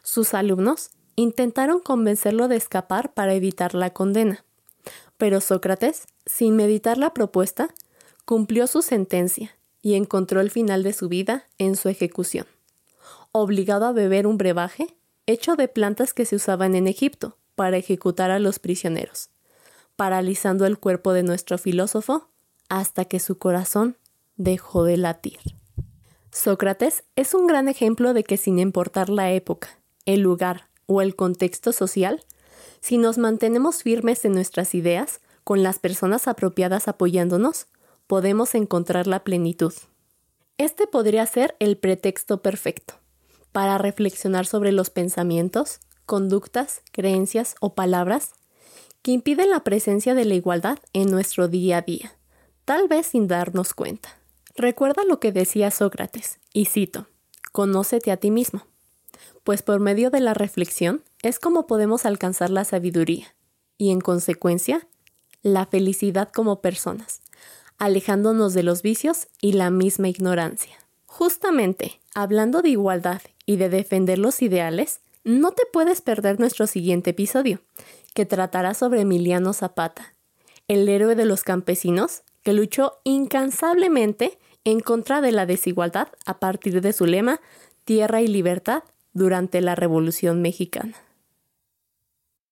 Sus 0.03 0.33
alumnos 0.33 0.89
intentaron 1.15 1.79
convencerlo 1.79 2.49
de 2.49 2.57
escapar 2.57 3.13
para 3.13 3.33
evitar 3.35 3.73
la 3.73 3.91
condena, 3.91 4.43
pero 5.17 5.39
Sócrates, 5.39 6.07
sin 6.25 6.57
meditar 6.57 6.97
la 6.97 7.13
propuesta, 7.13 7.73
cumplió 8.25 8.67
su 8.67 8.81
sentencia 8.81 9.55
y 9.81 9.95
encontró 9.95 10.41
el 10.41 10.51
final 10.51 10.83
de 10.83 10.93
su 10.93 11.09
vida 11.09 11.47
en 11.57 11.75
su 11.75 11.89
ejecución, 11.89 12.45
obligado 13.31 13.85
a 13.85 13.91
beber 13.91 14.27
un 14.27 14.37
brebaje 14.37 14.95
hecho 15.25 15.55
de 15.55 15.67
plantas 15.67 16.13
que 16.13 16.25
se 16.25 16.35
usaban 16.35 16.75
en 16.75 16.87
Egipto 16.87 17.37
para 17.55 17.77
ejecutar 17.77 18.31
a 18.31 18.39
los 18.39 18.59
prisioneros, 18.59 19.29
paralizando 19.95 20.65
el 20.65 20.79
cuerpo 20.79 21.13
de 21.13 21.23
nuestro 21.23 21.57
filósofo 21.57 22.29
hasta 22.69 23.05
que 23.05 23.19
su 23.19 23.37
corazón 23.37 23.97
dejó 24.37 24.83
de 24.83 24.97
latir. 24.97 25.39
Sócrates 26.31 27.03
es 27.15 27.33
un 27.33 27.47
gran 27.47 27.67
ejemplo 27.67 28.13
de 28.13 28.23
que 28.23 28.37
sin 28.37 28.59
importar 28.59 29.09
la 29.09 29.31
época, 29.31 29.79
el 30.05 30.21
lugar 30.21 30.69
o 30.85 31.01
el 31.01 31.15
contexto 31.15 31.71
social, 31.71 32.23
si 32.81 32.97
nos 32.97 33.17
mantenemos 33.17 33.83
firmes 33.83 34.23
en 34.25 34.33
nuestras 34.33 34.73
ideas, 34.73 35.21
con 35.43 35.63
las 35.63 35.79
personas 35.79 36.27
apropiadas 36.27 36.87
apoyándonos, 36.87 37.67
podemos 38.09 38.55
encontrar 38.55 39.05
la 39.05 39.23
plenitud. 39.23 39.71
Este 40.57 40.87
podría 40.87 41.27
ser 41.27 41.55
el 41.59 41.77
pretexto 41.77 42.41
perfecto 42.41 42.95
para 43.51 43.77
reflexionar 43.77 44.47
sobre 44.47 44.71
los 44.71 44.89
pensamientos, 44.89 45.79
conductas, 46.07 46.81
creencias 46.91 47.53
o 47.59 47.75
palabras 47.75 48.31
que 49.03 49.11
impiden 49.11 49.51
la 49.51 49.63
presencia 49.63 50.15
de 50.15 50.25
la 50.25 50.33
igualdad 50.33 50.79
en 50.91 51.11
nuestro 51.11 51.47
día 51.47 51.77
a 51.77 51.81
día, 51.83 52.17
tal 52.65 52.87
vez 52.87 53.05
sin 53.05 53.27
darnos 53.27 53.75
cuenta. 53.75 54.09
Recuerda 54.55 55.03
lo 55.07 55.19
que 55.19 55.31
decía 55.31 55.69
Sócrates, 55.69 56.39
y 56.51 56.65
cito, 56.65 57.05
Conócete 57.51 58.11
a 58.11 58.17
ti 58.17 58.31
mismo, 58.31 58.65
pues 59.43 59.61
por 59.61 59.79
medio 59.79 60.09
de 60.09 60.19
la 60.19 60.33
reflexión 60.33 61.03
es 61.21 61.37
como 61.37 61.67
podemos 61.67 62.07
alcanzar 62.07 62.49
la 62.49 62.65
sabiduría 62.65 63.35
y, 63.77 63.91
en 63.91 64.01
consecuencia, 64.01 64.87
la 65.43 65.67
felicidad 65.67 66.29
como 66.33 66.59
personas, 66.59 67.21
alejándonos 67.79 68.53
de 68.53 68.63
los 68.63 68.81
vicios 68.81 69.27
y 69.41 69.53
la 69.53 69.71
misma 69.71 70.09
ignorancia. 70.09 70.77
Justamente, 71.05 71.99
hablando 72.13 72.61
de 72.61 72.69
igualdad 72.69 73.21
y 73.45 73.55
de 73.55 73.69
defender 73.69 74.19
los 74.19 74.41
ideales, 74.41 74.99
no 75.23 75.51
te 75.51 75.63
puedes 75.71 76.01
perder 76.01 76.39
nuestro 76.39 76.67
siguiente 76.67 77.11
episodio, 77.11 77.61
que 78.13 78.25
tratará 78.25 78.73
sobre 78.73 79.01
Emiliano 79.01 79.53
Zapata, 79.53 80.13
el 80.67 80.87
héroe 80.87 81.15
de 81.15 81.25
los 81.25 81.43
campesinos 81.43 82.21
que 82.43 82.53
luchó 82.53 82.99
incansablemente 83.03 84.37
en 84.63 84.79
contra 84.81 85.21
de 85.21 85.31
la 85.31 85.45
desigualdad 85.45 86.09
a 86.25 86.39
partir 86.39 86.81
de 86.81 86.93
su 86.93 87.05
lema 87.05 87.41
Tierra 87.85 88.21
y 88.21 88.27
Libertad 88.27 88.83
durante 89.13 89.61
la 89.61 89.75
Revolución 89.75 90.41
Mexicana. 90.41 90.95